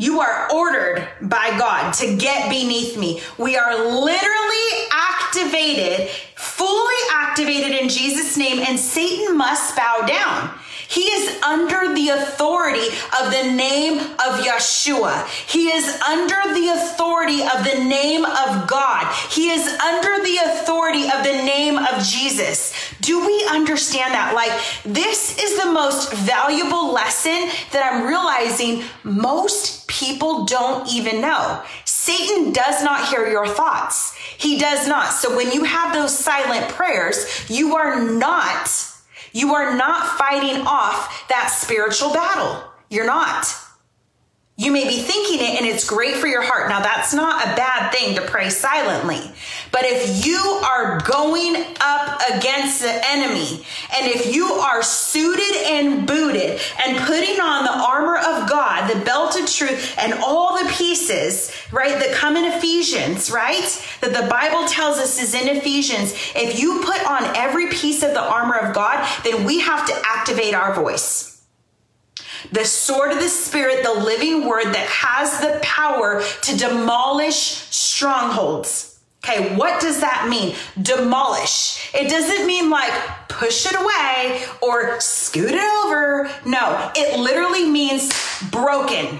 you 0.00 0.20
are 0.20 0.48
ordered 0.52 1.08
by 1.22 1.56
God 1.58 1.92
to 1.94 2.16
get 2.16 2.48
beneath 2.48 2.96
me. 2.96 3.20
We 3.36 3.56
are 3.56 3.74
literally 3.74 4.86
activated, 4.92 6.08
fully 6.36 6.94
activated 7.12 7.72
in 7.72 7.88
Jesus' 7.88 8.36
name, 8.36 8.60
and 8.60 8.78
Satan 8.78 9.36
must 9.36 9.74
bow 9.76 10.06
down. 10.06 10.56
He 10.88 11.02
is 11.02 11.42
under 11.42 11.94
the 11.94 12.08
authority 12.10 12.86
of 13.20 13.30
the 13.30 13.52
name 13.52 13.98
of 13.98 14.40
Yeshua. 14.40 15.26
He 15.46 15.68
is 15.68 16.00
under 16.00 16.54
the 16.54 16.68
authority 16.68 17.42
of 17.42 17.62
the 17.64 17.84
name 17.84 18.24
of 18.24 18.66
God. 18.66 19.12
He 19.30 19.50
is 19.50 19.66
under 19.80 20.24
the 20.24 20.38
authority 20.46 21.04
of 21.04 21.24
the 21.24 21.42
of 21.98 22.04
Jesus. 22.04 22.72
Do 23.00 23.26
we 23.26 23.46
understand 23.50 24.14
that? 24.14 24.34
Like, 24.34 24.52
this 24.84 25.38
is 25.38 25.62
the 25.62 25.70
most 25.72 26.12
valuable 26.12 26.92
lesson 26.92 27.48
that 27.72 27.90
I'm 27.92 28.06
realizing 28.06 28.84
most 29.04 29.86
people 29.88 30.44
don't 30.44 30.88
even 30.92 31.20
know. 31.20 31.62
Satan 31.84 32.52
does 32.52 32.82
not 32.82 33.08
hear 33.08 33.28
your 33.28 33.46
thoughts. 33.46 34.14
He 34.38 34.58
does 34.58 34.86
not. 34.86 35.12
So 35.12 35.36
when 35.36 35.52
you 35.52 35.64
have 35.64 35.94
those 35.94 36.16
silent 36.16 36.68
prayers, 36.68 37.26
you 37.48 37.76
are 37.76 38.00
not 38.00 38.70
you 39.32 39.54
are 39.54 39.76
not 39.76 40.18
fighting 40.18 40.66
off 40.66 41.28
that 41.28 41.48
spiritual 41.48 42.12
battle. 42.12 42.64
You're 42.90 43.06
not. 43.06 43.46
You 44.60 44.72
may 44.72 44.88
be 44.88 44.98
thinking 44.98 45.38
it 45.38 45.60
and 45.60 45.64
it's 45.64 45.84
great 45.84 46.16
for 46.16 46.26
your 46.26 46.42
heart. 46.42 46.68
Now, 46.68 46.80
that's 46.80 47.14
not 47.14 47.44
a 47.44 47.54
bad 47.54 47.92
thing 47.92 48.16
to 48.16 48.22
pray 48.22 48.50
silently. 48.50 49.20
But 49.70 49.82
if 49.84 50.26
you 50.26 50.36
are 50.36 50.98
going 51.02 51.64
up 51.80 52.20
against 52.28 52.80
the 52.80 53.00
enemy 53.06 53.64
and 53.96 54.08
if 54.08 54.34
you 54.34 54.46
are 54.46 54.82
suited 54.82 55.62
and 55.64 56.08
booted 56.08 56.60
and 56.84 56.98
putting 57.06 57.38
on 57.38 57.66
the 57.66 57.70
armor 57.70 58.16
of 58.16 58.50
God, 58.50 58.92
the 58.92 59.04
belt 59.04 59.38
of 59.38 59.48
truth, 59.48 59.94
and 59.96 60.14
all 60.14 60.58
the 60.60 60.68
pieces, 60.70 61.52
right, 61.70 61.96
that 62.00 62.12
come 62.14 62.36
in 62.36 62.44
Ephesians, 62.44 63.30
right, 63.30 63.86
that 64.00 64.12
the 64.12 64.28
Bible 64.28 64.66
tells 64.66 64.98
us 64.98 65.22
is 65.22 65.34
in 65.34 65.56
Ephesians, 65.56 66.14
if 66.34 66.58
you 66.58 66.82
put 66.84 67.06
on 67.06 67.22
every 67.36 67.68
piece 67.68 68.02
of 68.02 68.10
the 68.10 68.20
armor 68.20 68.56
of 68.56 68.74
God, 68.74 69.08
then 69.22 69.44
we 69.44 69.60
have 69.60 69.86
to 69.86 69.94
activate 70.04 70.52
our 70.52 70.74
voice 70.74 71.37
the 72.52 72.64
sword 72.64 73.12
of 73.12 73.20
the 73.20 73.28
Spirit, 73.28 73.82
the 73.82 73.92
living 73.92 74.46
word 74.46 74.66
that 74.66 74.86
has 74.88 75.40
the 75.40 75.58
power 75.62 76.22
to 76.42 76.56
demolish 76.56 77.36
strongholds. 77.36 78.98
Okay, 79.24 79.54
what 79.56 79.80
does 79.80 80.00
that 80.00 80.28
mean? 80.30 80.54
Demolish. 80.80 81.92
It 81.94 82.08
doesn't 82.08 82.46
mean 82.46 82.70
like 82.70 82.92
push 83.28 83.66
it 83.66 83.74
away 83.74 84.44
or 84.62 85.00
scoot 85.00 85.50
it 85.50 85.84
over. 85.84 86.30
No, 86.46 86.90
it 86.94 87.18
literally 87.18 87.68
means 87.68 88.12
broken. 88.50 89.18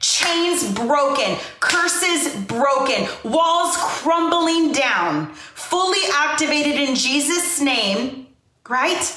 Chains 0.00 0.72
broken, 0.74 1.36
curses 1.58 2.36
broken, 2.44 3.08
walls 3.24 3.76
crumbling 3.76 4.70
down, 4.72 5.34
fully 5.34 5.98
activated 6.14 6.76
in 6.76 6.94
Jesus' 6.94 7.60
name, 7.60 8.28
right? 8.68 9.12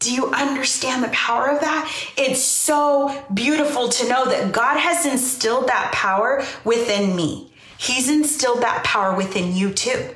Do 0.00 0.12
you 0.12 0.28
understand 0.28 1.04
the 1.04 1.08
power 1.08 1.48
of 1.48 1.60
that? 1.60 1.92
It's 2.16 2.42
so 2.42 3.22
beautiful 3.32 3.90
to 3.90 4.08
know 4.08 4.24
that 4.24 4.50
God 4.50 4.78
has 4.78 5.04
instilled 5.04 5.68
that 5.68 5.92
power 5.92 6.42
within 6.64 7.14
me. 7.14 7.52
He's 7.76 8.08
instilled 8.08 8.62
that 8.62 8.82
power 8.82 9.14
within 9.14 9.54
you 9.54 9.72
too. 9.72 10.08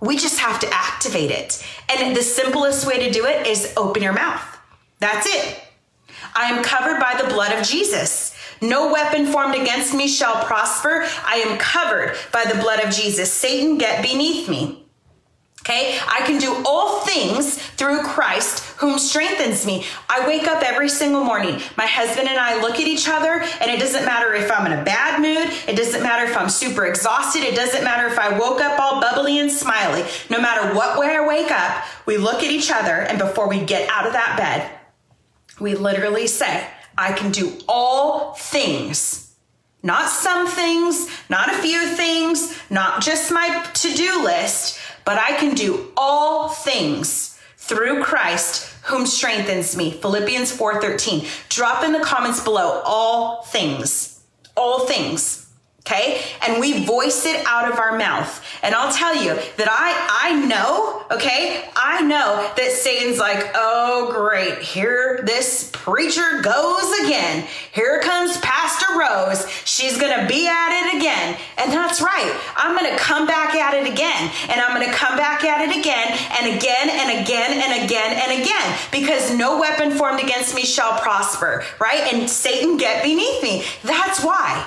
We 0.00 0.16
just 0.16 0.38
have 0.38 0.60
to 0.60 0.72
activate 0.72 1.32
it. 1.32 1.64
And 1.88 2.16
the 2.16 2.22
simplest 2.22 2.86
way 2.86 3.04
to 3.06 3.12
do 3.12 3.26
it 3.26 3.46
is 3.46 3.74
open 3.76 4.02
your 4.02 4.12
mouth. 4.12 4.42
That's 5.00 5.26
it. 5.26 5.60
I 6.34 6.44
am 6.44 6.62
covered 6.62 7.00
by 7.00 7.20
the 7.20 7.28
blood 7.28 7.52
of 7.58 7.66
Jesus. 7.66 8.36
No 8.60 8.92
weapon 8.92 9.26
formed 9.26 9.56
against 9.56 9.94
me 9.94 10.06
shall 10.06 10.44
prosper. 10.44 11.04
I 11.24 11.36
am 11.38 11.58
covered 11.58 12.16
by 12.32 12.44
the 12.44 12.60
blood 12.60 12.78
of 12.80 12.94
Jesus. 12.94 13.32
Satan, 13.32 13.78
get 13.78 14.02
beneath 14.02 14.48
me. 14.48 14.81
Okay, 15.62 15.96
I 16.08 16.22
can 16.26 16.40
do 16.40 16.60
all 16.66 17.02
things 17.02 17.56
through 17.56 18.02
Christ 18.02 18.64
whom 18.78 18.98
strengthens 18.98 19.64
me. 19.64 19.86
I 20.10 20.26
wake 20.26 20.48
up 20.48 20.60
every 20.60 20.88
single 20.88 21.22
morning. 21.22 21.60
My 21.76 21.86
husband 21.86 22.28
and 22.28 22.36
I 22.36 22.60
look 22.60 22.80
at 22.80 22.88
each 22.88 23.08
other, 23.08 23.44
and 23.60 23.70
it 23.70 23.78
doesn't 23.78 24.04
matter 24.04 24.34
if 24.34 24.50
I'm 24.50 24.66
in 24.66 24.76
a 24.76 24.82
bad 24.82 25.22
mood, 25.22 25.56
it 25.68 25.76
doesn't 25.76 26.02
matter 26.02 26.28
if 26.28 26.36
I'm 26.36 26.48
super 26.48 26.86
exhausted, 26.86 27.44
it 27.44 27.54
doesn't 27.54 27.84
matter 27.84 28.08
if 28.08 28.18
I 28.18 28.36
woke 28.36 28.60
up 28.60 28.80
all 28.80 29.00
bubbly 29.00 29.38
and 29.38 29.52
smiley. 29.52 30.04
No 30.28 30.40
matter 30.40 30.74
what 30.74 30.98
way 30.98 31.14
I 31.14 31.24
wake 31.24 31.52
up, 31.52 31.84
we 32.06 32.16
look 32.16 32.42
at 32.42 32.50
each 32.50 32.72
other, 32.72 32.96
and 32.96 33.20
before 33.20 33.48
we 33.48 33.64
get 33.64 33.88
out 33.88 34.04
of 34.04 34.14
that 34.14 34.36
bed, 34.36 34.68
we 35.60 35.76
literally 35.76 36.26
say, 36.26 36.66
I 36.98 37.12
can 37.12 37.30
do 37.30 37.56
all 37.68 38.34
things. 38.34 39.32
Not 39.84 40.08
some 40.08 40.48
things, 40.48 41.08
not 41.28 41.48
a 41.48 41.58
few 41.58 41.86
things, 41.86 42.56
not 42.68 43.00
just 43.00 43.32
my 43.32 43.64
to 43.74 43.94
do 43.94 44.24
list 44.24 44.78
but 45.04 45.18
I 45.18 45.36
can 45.36 45.54
do 45.54 45.92
all 45.96 46.48
things 46.48 47.38
through 47.56 48.02
Christ 48.02 48.68
whom 48.84 49.06
strengthens 49.06 49.76
me. 49.76 49.90
Philippians 49.90 50.52
4:13. 50.52 51.26
Drop 51.48 51.84
in 51.84 51.92
the 51.92 52.00
comments 52.00 52.40
below 52.40 52.82
all 52.84 53.42
things. 53.42 54.20
All 54.56 54.86
things 54.86 55.41
okay? 55.86 56.22
And 56.46 56.60
we 56.60 56.84
voice 56.84 57.26
it 57.26 57.44
out 57.46 57.70
of 57.70 57.78
our 57.78 57.98
mouth. 57.98 58.44
And 58.62 58.74
i'll 58.74 58.92
tell 58.92 59.16
you 59.16 59.34
that 59.56 59.68
i 59.70 60.30
i 60.30 60.46
know 60.46 61.04
okay? 61.10 61.68
I 61.76 62.02
know 62.02 62.50
that 62.56 62.72
satan's 62.72 63.18
like 63.18 63.50
oh 63.54 64.10
great 64.12 64.58
here 64.58 65.22
this 65.24 65.70
preacher 65.72 66.40
goes 66.42 66.92
again. 67.00 67.46
Here 67.72 68.00
comes 68.02 68.38
pastor 68.38 68.98
rose. 68.98 69.48
She's 69.64 69.98
gonna 69.98 70.28
be 70.28 70.46
at 70.46 70.70
it 70.70 70.98
again. 70.98 71.36
And 71.58 71.72
that's 71.72 72.00
right. 72.00 72.40
I'm 72.56 72.76
gonna 72.76 72.96
come 72.96 73.26
back 73.26 73.54
at 73.54 73.74
it 73.74 73.92
again. 73.92 74.30
And 74.48 74.60
i'm 74.60 74.78
gonna 74.78 74.92
come 74.92 75.16
back 75.16 75.44
at 75.44 75.68
it 75.68 75.76
again 75.76 76.08
and 76.38 76.56
again 76.56 76.88
and 76.88 77.22
again 77.22 77.62
and 77.62 77.84
again 77.84 78.12
and 78.22 78.42
again. 78.42 78.78
Because 78.92 79.36
no 79.36 79.58
weapon 79.58 79.90
formed 79.90 80.20
against 80.20 80.54
me 80.54 80.62
shall 80.62 80.98
prosper 81.00 81.64
right? 81.80 82.12
And 82.12 82.30
satan 82.30 82.76
get 82.76 83.02
beneath 83.02 83.42
me. 83.42 83.64
That's 83.82 84.22
why 84.22 84.64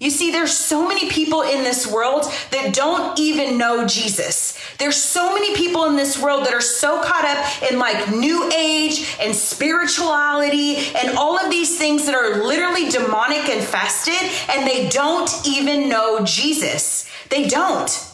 you 0.00 0.08
see, 0.08 0.30
there's 0.30 0.56
so 0.56 0.88
many 0.88 1.10
people 1.10 1.42
in 1.42 1.62
this 1.62 1.86
world 1.86 2.24
that 2.52 2.72
don't 2.72 3.18
even 3.20 3.58
know 3.58 3.86
Jesus. 3.86 4.58
There's 4.78 4.96
so 4.96 5.34
many 5.34 5.54
people 5.54 5.84
in 5.84 5.96
this 5.96 6.18
world 6.18 6.46
that 6.46 6.54
are 6.54 6.62
so 6.62 7.02
caught 7.02 7.26
up 7.26 7.70
in 7.70 7.78
like 7.78 8.10
new 8.10 8.50
age 8.50 9.14
and 9.20 9.36
spirituality 9.36 10.76
and 10.96 11.18
all 11.18 11.38
of 11.38 11.50
these 11.50 11.76
things 11.76 12.06
that 12.06 12.14
are 12.14 12.42
literally 12.42 12.88
demonic 12.88 13.50
infested, 13.50 14.30
and 14.48 14.66
they 14.66 14.88
don't 14.88 15.30
even 15.46 15.90
know 15.90 16.24
Jesus. 16.24 17.06
They 17.28 17.46
don't. 17.46 18.09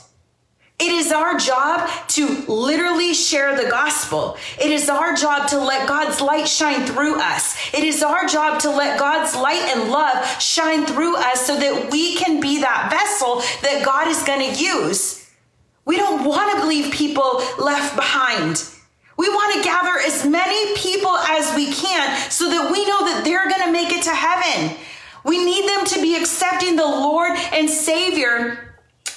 It 0.79 0.93
is 0.93 1.11
our 1.11 1.39
job 1.39 1.89
to 2.09 2.45
literally 2.49 3.15
share 3.15 3.57
the 3.57 3.71
gospel. 3.71 4.37
It 4.61 4.71
is 4.71 4.91
our 4.91 5.15
job 5.15 5.49
to 5.49 5.59
let 5.59 5.89
God's 5.89 6.21
light 6.21 6.47
shine 6.47 6.85
through 6.85 7.19
us. 7.19 7.57
It 7.73 7.83
is 7.83 8.03
our 8.03 8.27
job 8.27 8.61
to 8.61 8.71
let 8.71 8.99
God's 8.99 9.35
light 9.35 9.63
and 9.75 9.91
love 9.91 10.27
shine 10.41 10.85
through 10.85 11.17
us 11.17 11.47
so 11.47 11.59
that 11.59 11.91
we 11.91 12.17
can 12.17 12.43
be 12.43 12.61
that 12.61 12.91
vessel 12.91 13.37
that 13.63 13.87
God 13.87 14.09
is 14.09 14.23
going 14.25 14.55
to 14.55 14.63
use. 14.63 15.31
We 15.87 15.97
don't 15.97 16.25
want 16.25 16.61
to 16.61 16.67
leave 16.67 16.93
people 16.93 17.43
left 17.59 17.97
behind. 17.97 18.63
We 19.17 19.31
want 19.31 19.55
to 19.55 19.63
gather 19.63 19.99
as 19.99 20.27
many 20.27 20.77
people 20.77 21.17
as 21.17 21.57
we 21.57 21.73
can 21.73 22.31
so 22.31 22.51
that 22.51 22.71
we 22.71 22.85
know 22.87 23.01
that 23.07 23.23
they're 23.25 23.49
going 23.49 23.63
to 23.63 23.73
make 23.73 23.93
it 23.93 24.03
to 24.03 24.15
heaven. 24.15 24.77
We 25.25 25.43
need 25.43 25.67
them 25.67 25.87
to 25.87 26.03
be 26.03 26.17
accepting 26.17 26.77
the 26.77 26.85
Lord 26.85 27.33
and 27.55 27.71
Savior 27.71 28.66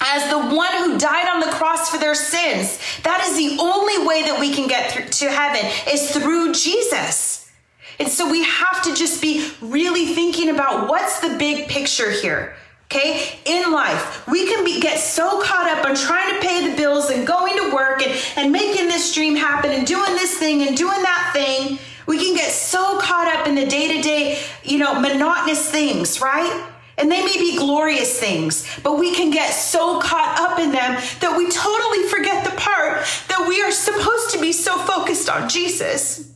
as 0.01 0.29
the 0.29 0.55
one 0.55 0.71
who 0.77 0.97
died 0.97 1.27
on 1.27 1.39
the 1.39 1.47
cross 1.47 1.89
for 1.89 1.97
their 1.97 2.15
sins. 2.15 2.79
That 3.03 3.25
is 3.27 3.35
the 3.35 3.61
only 3.61 4.05
way 4.07 4.23
that 4.23 4.39
we 4.39 4.53
can 4.53 4.67
get 4.67 5.11
to 5.11 5.29
heaven 5.29 5.69
is 5.91 6.11
through 6.11 6.53
Jesus. 6.53 7.51
And 7.99 8.07
so 8.07 8.29
we 8.31 8.43
have 8.43 8.81
to 8.83 8.95
just 8.95 9.21
be 9.21 9.51
really 9.61 10.07
thinking 10.07 10.49
about 10.49 10.87
what's 10.87 11.19
the 11.19 11.35
big 11.37 11.67
picture 11.67 12.11
here. 12.11 12.55
Okay, 12.91 13.39
in 13.45 13.71
life, 13.71 14.27
we 14.27 14.47
can 14.47 14.65
be 14.65 14.79
get 14.79 14.97
so 14.97 15.43
caught 15.43 15.69
up 15.69 15.85
on 15.85 15.95
trying 15.95 16.33
to 16.33 16.41
pay 16.41 16.67
the 16.67 16.75
bills 16.75 17.11
and 17.11 17.27
going 17.27 17.55
to 17.55 17.71
work 17.71 18.01
and, 18.01 18.19
and 18.35 18.51
making 18.51 18.87
this 18.87 19.13
dream 19.13 19.35
happen 19.35 19.69
and 19.69 19.85
doing 19.85 20.11
this 20.13 20.39
thing 20.39 20.67
and 20.67 20.75
doing 20.75 20.99
that 21.03 21.29
thing. 21.31 21.77
We 22.07 22.17
can 22.17 22.35
get 22.35 22.51
so 22.51 22.99
caught 22.99 23.27
up 23.27 23.47
in 23.47 23.53
the 23.53 23.67
day-to-day, 23.67 24.39
you 24.63 24.79
know, 24.79 24.99
monotonous 24.99 25.69
things, 25.69 26.19
right? 26.19 26.67
And 26.99 27.11
they 27.11 27.23
may 27.23 27.37
be 27.37 27.57
glorious 27.57 28.19
things, 28.19 28.67
but 28.83 28.99
we 28.99 29.15
can 29.15 29.31
get 29.31 29.51
so 29.51 30.01
caught 30.01 30.37
up 30.39 30.59
in 30.59 30.71
them 30.71 31.01
that 31.21 31.37
we 31.37 31.49
totally 31.49 32.07
forget 32.09 32.43
the 32.43 32.51
part 32.59 33.05
that 33.29 33.45
we 33.47 33.61
are 33.61 33.71
supposed 33.71 34.31
to 34.31 34.41
be 34.41 34.51
so 34.51 34.77
focused 34.79 35.29
on 35.29 35.47
Jesus. 35.47 36.33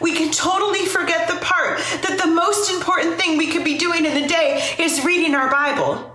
We 0.00 0.14
can 0.14 0.32
totally 0.32 0.84
forget 0.86 1.28
the 1.28 1.36
part 1.36 1.78
that 1.78 2.20
the 2.22 2.28
most 2.28 2.72
important 2.72 3.20
thing 3.20 3.38
we 3.38 3.52
could 3.52 3.64
be 3.64 3.78
doing 3.78 4.04
in 4.04 4.20
the 4.20 4.26
day 4.26 4.74
is 4.78 5.04
reading 5.04 5.34
our 5.34 5.50
Bible. 5.50 6.08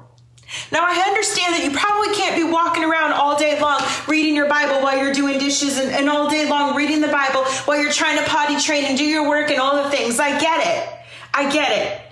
Now, 0.71 0.83
I 0.85 1.03
understand 1.07 1.55
that 1.55 1.63
you 1.63 1.71
probably 1.71 2.15
can't 2.15 2.35
be 2.35 2.43
walking 2.43 2.83
around 2.83 3.13
all 3.13 3.37
day 3.37 3.59
long 3.59 3.81
reading 4.07 4.35
your 4.35 4.49
Bible 4.49 4.81
while 4.81 4.97
you're 4.97 5.13
doing 5.13 5.39
dishes 5.39 5.77
and, 5.77 5.91
and, 5.91 6.09
all 6.09 6.29
day 6.29 6.49
long 6.49 6.75
reading 6.75 7.01
the 7.01 7.09
Bible 7.09 7.43
while 7.65 7.77
you're 7.77 7.91
trying 7.91 8.17
to 8.17 8.23
potty 8.29 8.59
train 8.59 8.85
and 8.85 8.97
do 8.97 9.03
your 9.03 9.27
work 9.27 9.49
and 9.51 9.59
all 9.59 9.83
the 9.83 9.89
things. 9.89 10.19
I 10.19 10.39
get 10.39 10.65
it. 10.65 10.89
I 11.33 11.51
get 11.51 11.71
it. 11.71 12.06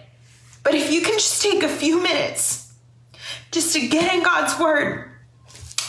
But 0.66 0.74
if 0.74 0.92
you 0.92 1.02
can 1.02 1.14
just 1.14 1.44
take 1.44 1.62
a 1.62 1.70
few 1.70 2.02
minutes 2.02 2.74
just 3.52 3.74
to 3.76 3.88
get 3.88 4.12
in 4.12 4.24
God's 4.24 4.60
word 4.60 5.12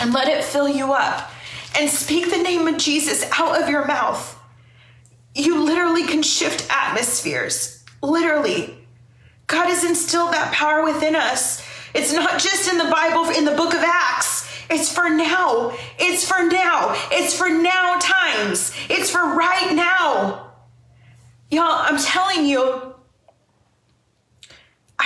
and 0.00 0.12
let 0.12 0.28
it 0.28 0.44
fill 0.44 0.68
you 0.68 0.92
up 0.92 1.30
and 1.76 1.88
speak 1.88 2.30
the 2.30 2.42
name 2.42 2.68
of 2.68 2.76
Jesus 2.76 3.24
out 3.32 3.60
of 3.60 3.70
your 3.70 3.86
mouth, 3.86 4.38
you 5.34 5.64
literally 5.64 6.04
can 6.04 6.22
shift 6.22 6.70
atmospheres. 6.70 7.84
Literally. 8.02 8.76
God 9.46 9.66
has 9.66 9.82
instilled 9.82 10.34
that 10.34 10.52
power 10.52 10.84
within 10.84 11.16
us. 11.16 11.66
It's 11.94 12.12
not 12.12 12.38
just 12.38 12.70
in 12.70 12.76
the 12.76 12.90
Bible, 12.90 13.30
in 13.30 13.46
the 13.46 13.56
book 13.56 13.72
of 13.72 13.80
Acts. 13.82 14.46
It's 14.68 14.92
for 14.92 15.08
now. 15.08 15.74
It's 15.98 16.28
for 16.28 16.42
now. 16.42 16.94
It's 17.10 17.34
for 17.34 17.48
now 17.48 17.96
times. 17.98 18.74
It's 18.90 19.10
for 19.10 19.24
right 19.34 19.72
now. 19.74 20.52
Y'all, 21.50 21.64
I'm 21.64 21.96
telling 21.96 22.44
you, 22.44 22.95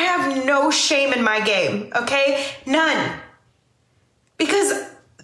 I 0.00 0.04
have 0.04 0.46
no 0.46 0.70
shame 0.70 1.12
in 1.12 1.22
my 1.22 1.40
game, 1.40 1.92
okay? 1.94 2.46
None. 2.64 3.20
Because 4.38 4.70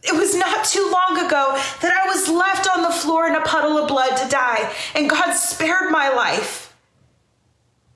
it 0.03 0.15
was 0.15 0.37
not 0.37 0.67
too 0.67 0.93
long 0.93 1.25
ago 1.25 1.59
that 1.81 1.93
I 1.95 2.07
was 2.09 2.29
left 2.29 2.69
on 2.77 2.83
the 2.83 2.91
floor 2.91 3.27
in 3.27 3.35
a 3.35 3.41
puddle 3.41 3.79
of 3.79 3.89
blood 3.89 4.15
to 4.19 4.29
die, 4.29 4.71
and 4.95 5.09
God 5.09 5.33
spared 5.33 5.91
my 5.91 6.11
life. 6.11 6.75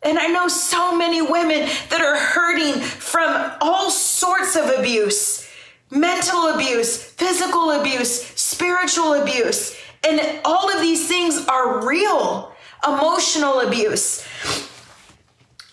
And 0.03 0.19
I 0.19 0.29
know 0.29 0.49
so 0.49 0.97
many 0.97 1.21
women 1.21 1.69
that 1.91 2.01
are 2.01 2.17
hurting 2.17 2.81
from 2.81 3.53
all 3.61 3.91
sorts 3.91 4.57
of 4.57 4.71
abuse 4.71 5.47
mental 5.93 6.55
abuse, 6.55 7.03
physical 7.03 7.73
abuse, 7.73 8.25
spiritual 8.41 9.15
abuse. 9.15 9.77
And 10.09 10.41
all 10.45 10.73
of 10.73 10.81
these 10.81 11.09
things 11.09 11.45
are 11.49 11.85
real. 11.85 12.53
Emotional 12.87 13.61
abuse. 13.61 14.25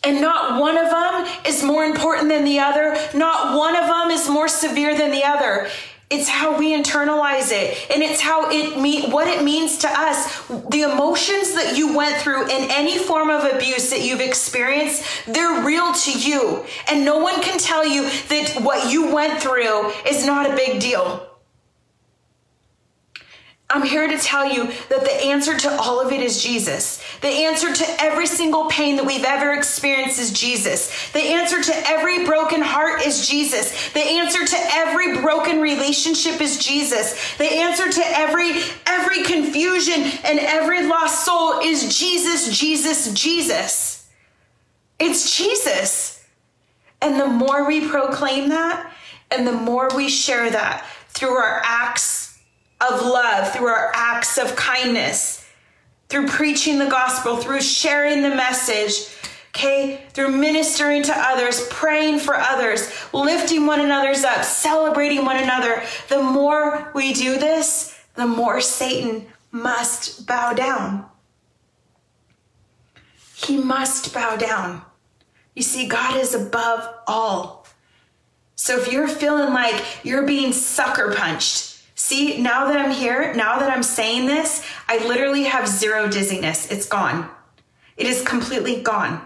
And 0.07 0.21
not 0.21 0.61
one 0.61 0.77
of 0.77 0.89
them 0.89 1.27
is 1.45 1.61
more 1.63 1.83
important 1.83 2.29
than 2.29 2.45
the 2.45 2.59
other. 2.59 2.95
Not 3.13 3.57
one 3.57 3.75
of 3.75 3.87
them 3.87 4.09
is 4.09 4.29
more 4.29 4.47
severe 4.47 4.97
than 4.97 5.11
the 5.11 5.25
other. 5.25 5.67
It's 6.09 6.29
how 6.29 6.57
we 6.57 6.73
internalize 6.73 7.51
it 7.51 7.91
and 7.91 8.01
it's 8.01 8.21
how 8.21 8.49
it 8.49 8.79
mean 8.79 9.11
what 9.11 9.27
it 9.27 9.43
means 9.43 9.79
to 9.79 9.89
us. 9.89 10.47
The 10.47 10.83
emotions 10.83 11.53
that 11.55 11.75
you 11.75 11.93
went 11.93 12.15
through 12.21 12.43
in 12.43 12.71
any 12.71 12.97
form 12.97 13.29
of 13.29 13.43
abuse 13.43 13.89
that 13.89 14.01
you've 14.01 14.21
experienced, 14.21 15.03
they're 15.27 15.65
real 15.65 15.91
to 15.91 16.11
you. 16.17 16.63
And 16.89 17.03
no 17.03 17.17
one 17.17 17.41
can 17.41 17.59
tell 17.59 17.85
you 17.85 18.03
that 18.29 18.61
what 18.61 18.89
you 18.89 19.13
went 19.13 19.41
through 19.41 19.91
is 20.07 20.25
not 20.25 20.49
a 20.49 20.55
big 20.55 20.79
deal. 20.79 21.36
I'm 23.69 23.83
here 23.83 24.07
to 24.07 24.17
tell 24.17 24.49
you 24.49 24.67
that 24.87 25.01
the 25.01 25.25
answer 25.25 25.57
to 25.57 25.69
all 25.69 25.99
of 25.99 26.13
it 26.13 26.21
is 26.21 26.41
Jesus. 26.41 27.03
The 27.19 27.27
answer 27.27 27.73
to 27.73 27.85
every 27.99 28.25
single 28.25 28.69
pain 28.69 28.95
that 28.95 29.05
we've 29.05 29.25
ever 29.25 29.51
experienced 29.51 30.19
is 30.19 30.31
Jesus. 30.31 31.11
The 31.11 31.19
answer 31.19 31.61
to 31.61 31.73
every 31.85 32.23
broken 32.23 32.61
heart 32.61 33.01
is 33.05 33.27
Jesus. 33.27 33.91
The 33.91 33.99
answer 33.99 34.45
to 34.45 34.57
every 34.71 35.19
broken 35.19 35.59
relationship 35.59 36.39
is 36.39 36.63
Jesus. 36.63 37.37
The 37.37 37.43
answer 37.43 37.91
to 37.91 38.01
every 38.05 38.61
every 38.85 39.23
confusion 39.23 40.01
and 40.23 40.39
every 40.39 40.87
lost 40.87 41.25
soul 41.25 41.59
is 41.59 41.97
Jesus, 41.97 42.57
Jesus, 42.57 43.11
Jesus. 43.11 44.09
It's 44.97 45.35
Jesus. 45.35 46.25
And 47.01 47.19
the 47.19 47.27
more 47.27 47.67
we 47.67 47.89
proclaim 47.89 48.47
that 48.47 48.93
and 49.29 49.45
the 49.45 49.51
more 49.51 49.89
we 49.93 50.07
share 50.07 50.49
that 50.49 50.85
through 51.09 51.35
our 51.35 51.61
acts 51.65 52.26
of 52.79 53.01
love, 53.05 53.51
through 53.53 53.67
our 53.67 53.91
acts 53.93 54.37
of 54.37 54.55
kindness, 54.55 55.45
through 56.09 56.27
preaching 56.27 56.79
the 56.79 56.87
gospel, 56.87 57.37
through 57.37 57.61
sharing 57.61 58.21
the 58.21 58.29
message, 58.29 59.09
okay? 59.55 60.05
Through 60.13 60.29
ministering 60.29 61.03
to 61.03 61.13
others, 61.15 61.67
praying 61.69 62.19
for 62.19 62.35
others, 62.35 62.91
lifting 63.13 63.65
one 63.65 63.81
another's 63.81 64.23
up, 64.23 64.43
celebrating 64.43 65.25
one 65.25 65.37
another. 65.37 65.81
The 66.09 66.21
more 66.21 66.91
we 66.93 67.13
do 67.13 67.37
this, 67.37 67.99
the 68.15 68.27
more 68.27 68.61
Satan 68.61 69.25
must 69.51 70.25
bow 70.27 70.53
down. 70.53 71.05
He 73.35 73.57
must 73.57 74.13
bow 74.13 74.35
down. 74.35 74.81
You 75.55 75.63
see, 75.63 75.87
God 75.87 76.17
is 76.17 76.33
above 76.35 76.87
all. 77.07 77.65
So 78.55 78.79
if 78.79 78.91
you're 78.91 79.07
feeling 79.07 79.53
like 79.53 79.83
you're 80.03 80.25
being 80.25 80.53
sucker 80.53 81.13
punched, 81.15 81.66
see, 81.97 82.41
now 82.41 82.67
that 82.67 82.77
I'm 82.77 82.91
here, 82.91 83.33
now 83.33 83.59
that 83.59 83.69
I'm 83.69 83.83
saying 83.83 84.27
this, 84.27 84.63
I 84.87 85.05
literally 85.05 85.43
have 85.43 85.67
zero 85.67 86.07
dizziness. 86.07 86.71
It's 86.71 86.85
gone. 86.85 87.29
It 87.97 88.07
is 88.07 88.21
completely 88.21 88.81
gone. 88.81 89.21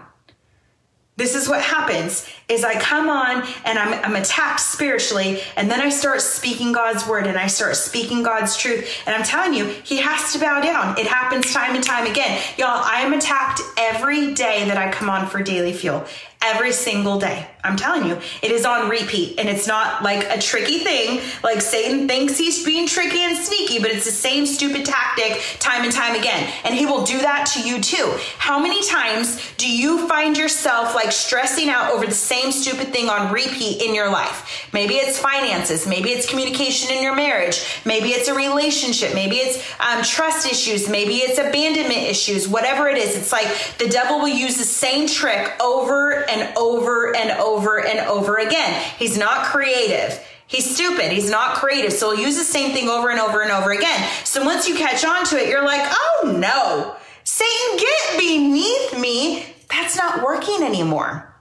This 1.16 1.34
is 1.36 1.48
what 1.48 1.60
happens 1.60 2.26
is 2.52 2.64
I 2.64 2.78
come 2.78 3.08
on 3.08 3.46
and 3.64 3.78
I'm, 3.78 4.04
I'm 4.04 4.16
attacked 4.16 4.60
spiritually 4.60 5.40
and 5.56 5.70
then 5.70 5.80
I 5.80 5.88
start 5.88 6.20
speaking 6.20 6.72
God's 6.72 7.06
word 7.06 7.26
and 7.26 7.38
I 7.38 7.46
start 7.46 7.76
speaking 7.76 8.22
God's 8.22 8.56
truth. 8.56 8.88
And 9.06 9.14
I'm 9.14 9.24
telling 9.24 9.54
you, 9.54 9.66
he 9.84 9.98
has 9.98 10.32
to 10.32 10.38
bow 10.38 10.60
down. 10.60 10.98
It 10.98 11.06
happens 11.06 11.52
time 11.52 11.74
and 11.74 11.84
time 11.84 12.10
again. 12.10 12.40
Y'all, 12.56 12.68
I 12.68 13.00
am 13.00 13.12
attacked 13.12 13.60
every 13.78 14.34
day 14.34 14.66
that 14.66 14.76
I 14.76 14.90
come 14.92 15.10
on 15.10 15.26
for 15.26 15.42
daily 15.42 15.72
fuel 15.72 16.06
every 16.42 16.72
single 16.72 17.18
day. 17.18 17.46
I'm 17.64 17.76
telling 17.76 18.08
you, 18.08 18.18
it 18.42 18.50
is 18.50 18.64
on 18.64 18.90
repeat 18.90 19.38
and 19.38 19.48
it's 19.48 19.68
not 19.68 20.02
like 20.02 20.24
a 20.28 20.40
tricky 20.40 20.80
thing. 20.80 21.20
Like 21.44 21.60
Satan 21.60 22.08
thinks 22.08 22.36
he's 22.36 22.64
being 22.64 22.88
tricky 22.88 23.20
and 23.20 23.36
sneaky, 23.36 23.78
but 23.78 23.92
it's 23.92 24.04
the 24.04 24.10
same 24.10 24.46
stupid 24.46 24.84
tactic 24.84 25.40
time 25.60 25.84
and 25.84 25.92
time 25.92 26.16
again. 26.16 26.52
And 26.64 26.74
he 26.74 26.84
will 26.84 27.04
do 27.04 27.20
that 27.20 27.46
to 27.54 27.62
you 27.62 27.80
too. 27.80 28.12
How 28.38 28.58
many 28.58 28.84
times 28.88 29.40
do 29.56 29.70
you 29.70 30.08
find 30.08 30.36
yourself 30.36 30.96
like 30.96 31.12
stressing 31.12 31.68
out 31.68 31.92
over 31.92 32.04
the 32.04 32.12
same 32.12 32.41
stupid 32.50 32.92
thing 32.92 33.08
on 33.08 33.32
repeat 33.32 33.82
in 33.82 33.94
your 33.94 34.10
life? 34.10 34.68
Maybe 34.72 34.94
it's 34.94 35.18
finances, 35.18 35.86
maybe 35.86 36.10
it's 36.10 36.28
communication 36.28 36.90
in 36.96 37.02
your 37.02 37.14
marriage, 37.14 37.62
maybe 37.84 38.08
it's 38.08 38.28
a 38.28 38.34
relationship, 38.34 39.14
maybe 39.14 39.36
it's 39.36 39.62
um, 39.78 40.02
trust 40.02 40.50
issues, 40.50 40.88
maybe 40.88 41.16
it's 41.16 41.38
abandonment 41.38 42.02
issues, 42.02 42.48
whatever 42.48 42.88
it 42.88 42.98
is. 42.98 43.16
It's 43.16 43.30
like 43.30 43.46
the 43.78 43.88
devil 43.88 44.18
will 44.18 44.28
use 44.28 44.56
the 44.56 44.64
same 44.64 45.06
trick 45.06 45.52
over 45.60 46.28
and 46.28 46.56
over 46.56 47.14
and 47.14 47.30
over 47.38 47.84
and 47.84 48.00
over 48.00 48.38
again. 48.38 48.82
He's 48.98 49.16
not 49.16 49.44
creative. 49.44 50.18
He's 50.46 50.74
stupid. 50.74 51.12
He's 51.12 51.30
not 51.30 51.56
creative. 51.56 51.92
So 51.92 52.14
he'll 52.14 52.26
use 52.26 52.36
the 52.36 52.44
same 52.44 52.72
thing 52.72 52.88
over 52.88 53.10
and 53.10 53.18
over 53.18 53.40
and 53.40 53.50
over 53.50 53.70
again. 53.72 54.06
So 54.24 54.44
once 54.44 54.68
you 54.68 54.74
catch 54.74 55.04
on 55.04 55.24
to 55.26 55.36
it, 55.36 55.48
you're 55.48 55.64
like, 55.64 55.80
oh 55.82 56.36
no, 56.38 56.96
Satan, 57.24 57.78
get 57.78 58.18
beneath 58.18 58.98
me. 58.98 59.46
That's 59.70 59.96
not 59.96 60.22
working 60.22 60.62
anymore. 60.62 61.31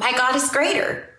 My 0.00 0.12
God 0.12 0.34
is 0.34 0.48
greater. 0.48 1.10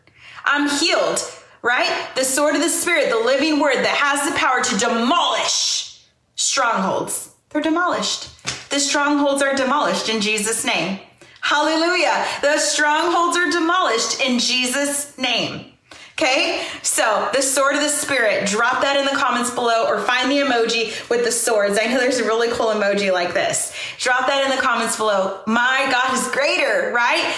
I'm 0.43 0.67
healed, 0.67 1.19
right? 1.61 2.09
The 2.15 2.23
sword 2.23 2.55
of 2.55 2.61
the 2.61 2.69
Spirit, 2.69 3.11
the 3.11 3.19
living 3.19 3.59
word 3.59 3.75
that 3.75 3.95
has 3.95 4.27
the 4.27 4.35
power 4.35 4.63
to 4.63 4.77
demolish 4.79 6.03
strongholds. 6.33 7.35
They're 7.51 7.61
demolished. 7.61 8.29
The 8.71 8.79
strongholds 8.79 9.43
are 9.43 9.53
demolished 9.55 10.09
in 10.09 10.19
Jesus' 10.19 10.65
name. 10.65 10.99
Hallelujah. 11.41 12.25
The 12.41 12.57
strongholds 12.57 13.37
are 13.37 13.51
demolished 13.51 14.19
in 14.19 14.39
Jesus' 14.39 15.15
name. 15.15 15.67
Okay, 16.13 16.65
so 16.81 17.29
the 17.35 17.41
sword 17.41 17.75
of 17.75 17.81
the 17.81 17.89
spirit, 17.89 18.47
drop 18.47 18.81
that 18.81 18.97
in 18.97 19.05
the 19.05 19.19
comments 19.19 19.51
below 19.51 19.85
or 19.87 19.99
find 20.01 20.31
the 20.31 20.37
emoji 20.37 21.07
with 21.07 21.23
the 21.23 21.31
swords. 21.31 21.77
I 21.79 21.85
know 21.85 21.99
there's 21.99 22.19
a 22.19 22.25
really 22.25 22.49
cool 22.49 22.67
emoji 22.67 23.13
like 23.13 23.35
this. 23.35 23.75
Drop 23.99 24.25
that 24.25 24.43
in 24.43 24.55
the 24.55 24.61
comments 24.61 24.97
below. 24.97 25.41
My 25.45 25.87
God 25.91 26.15
is 26.15 26.27
greater, 26.31 26.91
right? 26.95 27.35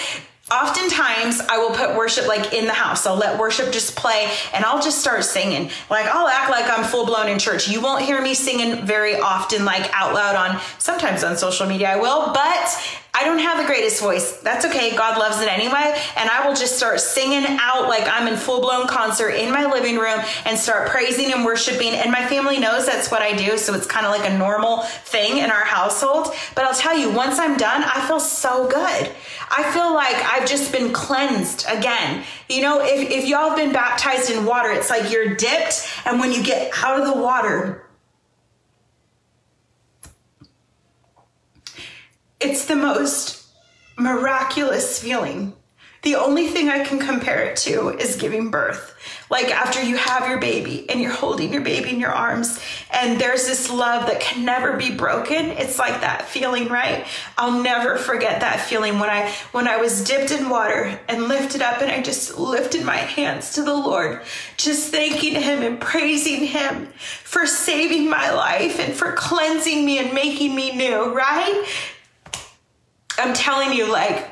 Oftentimes, 0.52 1.40
I 1.48 1.56
will 1.56 1.70
put 1.70 1.96
worship 1.96 2.28
like 2.28 2.52
in 2.52 2.66
the 2.66 2.72
house. 2.72 3.06
I'll 3.06 3.16
let 3.16 3.38
worship 3.38 3.72
just 3.72 3.96
play 3.96 4.30
and 4.52 4.62
I'll 4.62 4.82
just 4.82 5.00
start 5.00 5.24
singing. 5.24 5.70
Like, 5.88 6.06
I'll 6.06 6.28
act 6.28 6.50
like 6.50 6.66
I'm 6.66 6.84
full 6.84 7.06
blown 7.06 7.28
in 7.28 7.38
church. 7.38 7.66
You 7.66 7.80
won't 7.80 8.04
hear 8.04 8.20
me 8.20 8.34
singing 8.34 8.84
very 8.84 9.18
often, 9.18 9.64
like 9.64 9.90
out 9.94 10.12
loud 10.12 10.36
on 10.36 10.60
sometimes 10.78 11.24
on 11.24 11.38
social 11.38 11.66
media, 11.66 11.92
I 11.92 11.96
will, 11.96 12.32
but 12.34 13.00
I 13.16 13.22
don't 13.24 13.38
have 13.38 13.58
the 13.58 13.64
greatest 13.64 14.02
voice. 14.02 14.32
That's 14.38 14.64
okay. 14.66 14.96
God 14.96 15.18
loves 15.18 15.40
it 15.40 15.48
anyway. 15.48 15.96
And 16.16 16.28
I 16.28 16.46
will 16.46 16.54
just 16.54 16.76
start 16.76 16.98
singing 16.98 17.44
out 17.60 17.88
like 17.88 18.08
I'm 18.08 18.26
in 18.26 18.36
full 18.36 18.60
blown 18.60 18.88
concert 18.88 19.30
in 19.30 19.52
my 19.52 19.64
living 19.66 19.98
room 19.98 20.20
and 20.44 20.58
start 20.58 20.88
praising 20.88 21.32
and 21.32 21.44
worshiping. 21.44 21.92
And 21.92 22.10
my 22.10 22.26
family 22.26 22.58
knows 22.58 22.86
that's 22.86 23.12
what 23.12 23.22
I 23.22 23.36
do. 23.36 23.56
So 23.56 23.72
it's 23.74 23.86
kind 23.86 24.04
of 24.04 24.10
like 24.10 24.28
a 24.28 24.36
normal 24.36 24.82
thing 24.82 25.38
in 25.38 25.50
our 25.50 25.64
household. 25.64 26.34
But 26.56 26.64
I'll 26.64 26.74
tell 26.74 26.98
you, 26.98 27.12
once 27.12 27.38
I'm 27.38 27.56
done, 27.56 27.84
I 27.84 28.04
feel 28.08 28.18
so 28.18 28.68
good. 28.68 29.12
I 29.48 29.70
feel 29.72 29.94
like 29.94 30.16
I've 30.16 30.48
just 30.48 30.72
been 30.72 30.92
cleansed 30.92 31.66
again. 31.68 32.24
You 32.48 32.62
know, 32.62 32.84
if, 32.84 33.10
if 33.10 33.26
y'all 33.26 33.50
have 33.50 33.56
been 33.56 33.72
baptized 33.72 34.28
in 34.28 34.44
water, 34.44 34.72
it's 34.72 34.90
like 34.90 35.12
you're 35.12 35.36
dipped. 35.36 35.88
And 36.04 36.18
when 36.18 36.32
you 36.32 36.42
get 36.42 36.72
out 36.82 37.00
of 37.00 37.06
the 37.06 37.20
water, 37.20 37.83
It's 42.44 42.66
the 42.66 42.76
most 42.76 43.46
miraculous 43.96 45.02
feeling. 45.02 45.54
The 46.02 46.16
only 46.16 46.48
thing 46.48 46.68
I 46.68 46.84
can 46.84 46.98
compare 46.98 47.42
it 47.42 47.56
to 47.60 47.88
is 47.96 48.16
giving 48.16 48.50
birth. 48.50 48.94
Like 49.30 49.50
after 49.50 49.82
you 49.82 49.96
have 49.96 50.28
your 50.28 50.38
baby 50.38 50.84
and 50.90 51.00
you're 51.00 51.10
holding 51.10 51.54
your 51.54 51.62
baby 51.62 51.88
in 51.88 51.98
your 51.98 52.12
arms, 52.12 52.60
and 52.92 53.18
there's 53.18 53.46
this 53.46 53.70
love 53.70 54.06
that 54.08 54.20
can 54.20 54.44
never 54.44 54.76
be 54.76 54.94
broken. 54.94 55.46
It's 55.52 55.78
like 55.78 56.02
that 56.02 56.28
feeling, 56.28 56.68
right? 56.68 57.06
I'll 57.38 57.62
never 57.62 57.96
forget 57.96 58.42
that 58.42 58.60
feeling 58.60 58.98
when 58.98 59.08
I 59.08 59.30
when 59.52 59.66
I 59.66 59.78
was 59.78 60.04
dipped 60.04 60.30
in 60.30 60.50
water 60.50 61.00
and 61.08 61.28
lifted 61.28 61.62
up 61.62 61.80
and 61.80 61.90
I 61.90 62.02
just 62.02 62.38
lifted 62.38 62.84
my 62.84 62.98
hands 62.98 63.54
to 63.54 63.62
the 63.62 63.74
Lord, 63.74 64.20
just 64.58 64.90
thanking 64.90 65.34
him 65.34 65.62
and 65.62 65.80
praising 65.80 66.44
him 66.44 66.88
for 66.98 67.46
saving 67.46 68.10
my 68.10 68.30
life 68.30 68.78
and 68.78 68.92
for 68.92 69.12
cleansing 69.12 69.86
me 69.86 69.98
and 69.98 70.12
making 70.12 70.54
me 70.54 70.76
new, 70.76 71.14
right? 71.14 71.66
I'm 73.18 73.34
telling 73.34 73.72
you, 73.72 73.90
like, 73.90 74.30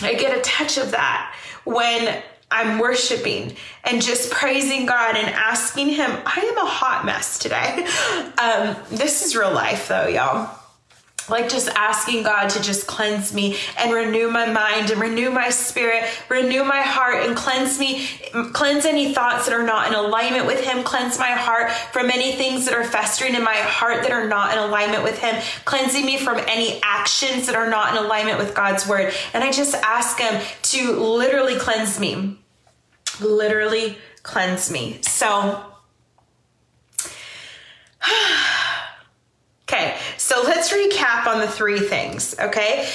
I 0.00 0.14
get 0.14 0.36
a 0.36 0.40
touch 0.42 0.78
of 0.78 0.92
that 0.92 1.34
when 1.64 2.22
I'm 2.50 2.78
worshiping 2.78 3.56
and 3.84 4.00
just 4.00 4.30
praising 4.30 4.86
God 4.86 5.16
and 5.16 5.28
asking 5.28 5.88
Him. 5.88 6.10
I 6.24 6.40
am 6.40 6.58
a 6.58 6.68
hot 6.68 7.04
mess 7.04 7.38
today. 7.38 7.86
Um, 8.38 8.76
this 8.90 9.24
is 9.24 9.34
real 9.34 9.52
life, 9.52 9.88
though, 9.88 10.08
y'all 10.08 10.65
like 11.28 11.48
just 11.48 11.68
asking 11.70 12.22
God 12.22 12.48
to 12.50 12.62
just 12.62 12.86
cleanse 12.86 13.34
me 13.34 13.56
and 13.78 13.92
renew 13.92 14.30
my 14.30 14.46
mind 14.46 14.90
and 14.90 15.00
renew 15.00 15.30
my 15.30 15.50
spirit, 15.50 16.04
renew 16.28 16.64
my 16.64 16.82
heart 16.82 17.26
and 17.26 17.36
cleanse 17.36 17.78
me, 17.78 18.06
cleanse 18.52 18.84
any 18.84 19.12
thoughts 19.12 19.46
that 19.46 19.54
are 19.54 19.64
not 19.64 19.88
in 19.88 19.94
alignment 19.94 20.46
with 20.46 20.64
Him, 20.64 20.82
cleanse 20.84 21.18
my 21.18 21.30
heart 21.30 21.70
from 21.70 22.10
any 22.10 22.32
things 22.32 22.64
that 22.64 22.74
are 22.74 22.84
festering 22.84 23.34
in 23.34 23.42
my 23.42 23.54
heart 23.54 24.02
that 24.02 24.12
are 24.12 24.28
not 24.28 24.52
in 24.52 24.58
alignment 24.58 25.02
with 25.02 25.18
Him, 25.18 25.34
cleansing 25.64 26.04
me 26.04 26.18
from 26.18 26.38
any 26.46 26.80
actions 26.82 27.46
that 27.46 27.56
are 27.56 27.68
not 27.68 27.96
in 27.96 28.04
alignment 28.04 28.38
with 28.38 28.54
God's 28.54 28.86
word. 28.86 29.12
And 29.34 29.42
I 29.42 29.50
just 29.52 29.74
ask 29.74 30.18
Him 30.18 30.40
to 30.62 30.92
literally 30.92 31.58
cleanse 31.58 31.98
me, 31.98 32.38
literally 33.20 33.98
cleanse 34.22 34.70
me. 34.70 34.98
So, 35.02 35.62
so 40.26 40.42
let's 40.42 40.72
recap 40.72 41.28
on 41.28 41.38
the 41.40 41.46
three 41.46 41.78
things, 41.78 42.34
okay? 42.40 42.88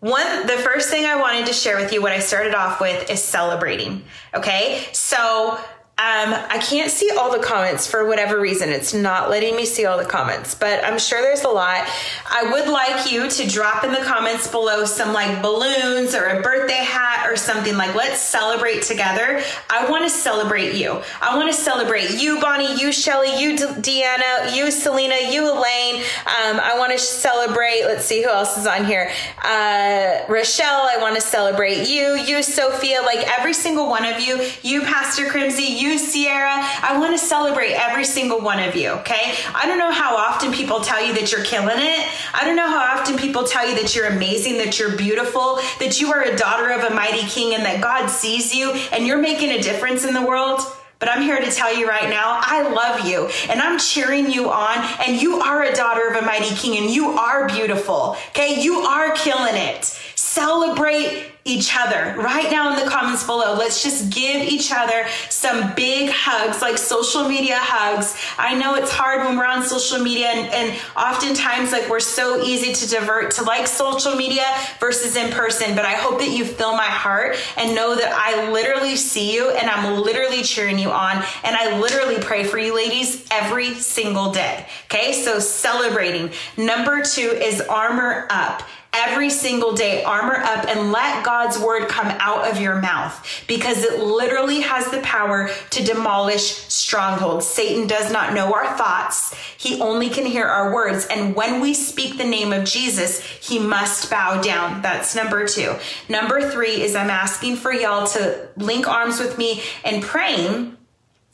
One, 0.00 0.48
the 0.48 0.54
first 0.54 0.90
thing 0.90 1.06
I 1.06 1.14
wanted 1.14 1.46
to 1.46 1.52
share 1.52 1.76
with 1.76 1.92
you, 1.92 2.02
what 2.02 2.10
I 2.10 2.18
started 2.18 2.56
off 2.56 2.80
with, 2.80 3.08
is 3.08 3.22
celebrating, 3.22 4.02
okay? 4.34 4.84
So 4.90 5.60
um, 5.98 6.34
I 6.50 6.58
can't 6.58 6.90
see 6.90 7.10
all 7.16 7.32
the 7.32 7.42
comments 7.42 7.86
for 7.86 8.06
whatever 8.06 8.38
reason. 8.38 8.68
It's 8.68 8.92
not 8.92 9.30
letting 9.30 9.56
me 9.56 9.64
see 9.64 9.86
all 9.86 9.96
the 9.96 10.04
comments, 10.04 10.54
but 10.54 10.84
I'm 10.84 10.98
sure 10.98 11.22
there's 11.22 11.44
a 11.44 11.48
lot. 11.48 11.88
I 12.30 12.52
would 12.52 12.68
like 12.68 13.10
you 13.10 13.30
to 13.30 13.48
drop 13.48 13.82
in 13.82 13.92
the 13.92 14.04
comments 14.04 14.46
below 14.46 14.84
some 14.84 15.14
like 15.14 15.40
balloons 15.40 16.14
or 16.14 16.26
a 16.26 16.42
birthday 16.42 16.84
hat 16.84 17.26
or 17.26 17.34
something 17.34 17.78
like 17.78 17.94
let's 17.94 18.20
celebrate 18.20 18.82
together. 18.82 19.40
I 19.70 19.90
want 19.90 20.04
to 20.04 20.10
celebrate 20.10 20.74
you. 20.74 21.00
I 21.22 21.34
want 21.34 21.50
to 21.50 21.58
celebrate 21.58 22.10
you, 22.10 22.42
Bonnie, 22.42 22.78
you, 22.78 22.92
Shelly, 22.92 23.40
you, 23.40 23.56
Deanna, 23.56 24.54
you, 24.54 24.70
Selena, 24.70 25.32
you, 25.32 25.50
Elaine. 25.50 26.02
Um, 26.26 26.60
I 26.60 26.74
want 26.76 26.92
to 26.92 26.98
celebrate, 26.98 27.84
let's 27.86 28.04
see 28.04 28.22
who 28.22 28.28
else 28.28 28.58
is 28.58 28.66
on 28.66 28.84
here. 28.84 29.10
Uh, 29.42 30.26
Rochelle, 30.28 30.90
I 30.90 30.98
want 31.00 31.14
to 31.14 31.22
celebrate 31.22 31.88
you, 31.88 32.16
you, 32.16 32.42
Sophia, 32.42 33.00
like 33.00 33.26
every 33.38 33.54
single 33.54 33.88
one 33.88 34.04
of 34.04 34.20
you, 34.20 34.46
you, 34.62 34.82
Pastor 34.82 35.24
Crimsy, 35.24 35.62
you, 35.62 35.85
you, 35.86 35.98
Sierra. 35.98 36.58
I 36.82 36.98
want 36.98 37.12
to 37.12 37.18
celebrate 37.18 37.72
every 37.72 38.04
single 38.04 38.40
one 38.40 38.60
of 38.60 38.74
you, 38.74 38.90
okay? 39.00 39.34
I 39.54 39.66
don't 39.66 39.78
know 39.78 39.92
how 39.92 40.16
often 40.16 40.52
people 40.52 40.80
tell 40.80 41.04
you 41.04 41.14
that 41.14 41.32
you're 41.32 41.44
killing 41.44 41.78
it. 41.78 42.08
I 42.34 42.44
don't 42.44 42.56
know 42.56 42.68
how 42.68 42.98
often 42.98 43.16
people 43.16 43.44
tell 43.44 43.68
you 43.68 43.74
that 43.80 43.94
you're 43.94 44.06
amazing, 44.06 44.58
that 44.58 44.78
you're 44.78 44.96
beautiful, 44.96 45.60
that 45.78 46.00
you 46.00 46.12
are 46.12 46.22
a 46.22 46.36
daughter 46.36 46.70
of 46.70 46.90
a 46.90 46.94
mighty 46.94 47.26
king, 47.28 47.54
and 47.54 47.64
that 47.64 47.80
God 47.80 48.08
sees 48.08 48.54
you 48.54 48.72
and 48.92 49.06
you're 49.06 49.20
making 49.20 49.50
a 49.50 49.62
difference 49.62 50.04
in 50.04 50.12
the 50.12 50.22
world. 50.22 50.60
But 50.98 51.10
I'm 51.10 51.22
here 51.22 51.38
to 51.38 51.50
tell 51.50 51.76
you 51.76 51.86
right 51.86 52.08
now, 52.08 52.40
I 52.42 52.72
love 52.72 53.06
you 53.06 53.28
and 53.50 53.60
I'm 53.60 53.78
cheering 53.78 54.30
you 54.30 54.50
on. 54.50 54.78
And 55.06 55.20
you 55.20 55.40
are 55.40 55.62
a 55.62 55.74
daughter 55.74 56.08
of 56.08 56.16
a 56.16 56.24
mighty 56.24 56.54
king 56.56 56.82
and 56.82 56.90
you 56.90 57.10
are 57.10 57.46
beautiful. 57.46 58.16
Okay. 58.30 58.62
You 58.62 58.78
are 58.80 59.12
killing 59.14 59.56
it 59.56 59.98
celebrate 60.36 61.32
each 61.46 61.76
other 61.76 62.14
right 62.18 62.50
now 62.50 62.76
in 62.76 62.84
the 62.84 62.90
comments 62.90 63.24
below. 63.24 63.54
Let's 63.54 63.82
just 63.82 64.10
give 64.10 64.42
each 64.42 64.72
other 64.72 65.06
some 65.30 65.74
big 65.74 66.10
hugs, 66.12 66.60
like 66.60 66.76
social 66.76 67.28
media 67.28 67.58
hugs. 67.58 68.16
I 68.36 68.54
know 68.54 68.74
it's 68.74 68.92
hard 68.92 69.24
when 69.24 69.36
we're 69.36 69.46
on 69.46 69.62
social 69.62 70.00
media, 70.00 70.26
and, 70.26 70.52
and 70.52 70.78
oftentimes, 70.96 71.72
like, 71.72 71.88
we're 71.88 72.00
so 72.00 72.42
easy 72.42 72.72
to 72.72 72.88
divert 72.88 73.30
to 73.32 73.44
like 73.44 73.66
social 73.66 74.14
media 74.14 74.44
versus 74.80 75.16
in 75.16 75.30
person. 75.30 75.74
But 75.74 75.84
I 75.84 75.94
hope 75.94 76.18
that 76.18 76.30
you 76.30 76.44
fill 76.44 76.72
my 76.72 76.84
heart 76.84 77.36
and 77.56 77.74
know 77.74 77.94
that 77.94 78.12
I 78.12 78.50
literally 78.50 78.96
see 78.96 79.34
you 79.34 79.50
and 79.50 79.70
I'm 79.70 80.00
literally 80.02 80.42
cheering 80.42 80.78
you 80.78 80.90
on. 80.90 81.16
And 81.44 81.56
I 81.56 81.78
literally 81.78 82.18
pray 82.18 82.44
for 82.44 82.58
you, 82.58 82.74
ladies, 82.74 83.26
every 83.30 83.74
single 83.74 84.32
day. 84.32 84.66
Okay, 84.86 85.12
so 85.12 85.38
celebrating. 85.38 86.30
Number 86.56 87.02
two 87.02 87.28
is 87.28 87.60
armor 87.60 88.26
up 88.30 88.62
every 88.96 89.30
single 89.30 89.74
day, 89.74 90.02
armor 90.04 90.36
up 90.36 90.66
and 90.66 90.92
let 90.92 91.24
God's 91.24 91.58
word 91.58 91.88
come 91.88 92.08
out 92.18 92.50
of 92.50 92.60
your 92.60 92.80
mouth 92.80 93.44
because 93.46 93.84
it 93.84 94.00
literally 94.00 94.60
has 94.60 94.90
the 94.90 95.00
power 95.00 95.50
to 95.70 95.84
demolish 95.84 96.42
strongholds. 96.42 97.46
Satan 97.46 97.86
does 97.86 98.10
not 98.12 98.34
know 98.34 98.52
our 98.52 98.76
thoughts. 98.76 99.34
He 99.56 99.80
only 99.80 100.08
can 100.08 100.26
hear 100.26 100.46
our 100.46 100.74
words. 100.74 101.06
And 101.06 101.34
when 101.34 101.60
we 101.60 101.74
speak 101.74 102.16
the 102.16 102.24
name 102.24 102.52
of 102.52 102.64
Jesus, 102.64 103.20
he 103.20 103.58
must 103.58 104.10
bow 104.10 104.40
down. 104.40 104.82
That's 104.82 105.14
number 105.14 105.46
two. 105.46 105.74
Number 106.08 106.50
three 106.50 106.82
is 106.82 106.94
I'm 106.94 107.10
asking 107.10 107.56
for 107.56 107.72
y'all 107.72 108.06
to 108.08 108.48
link 108.56 108.88
arms 108.88 109.18
with 109.18 109.38
me 109.38 109.62
and 109.84 110.02
praying 110.02 110.76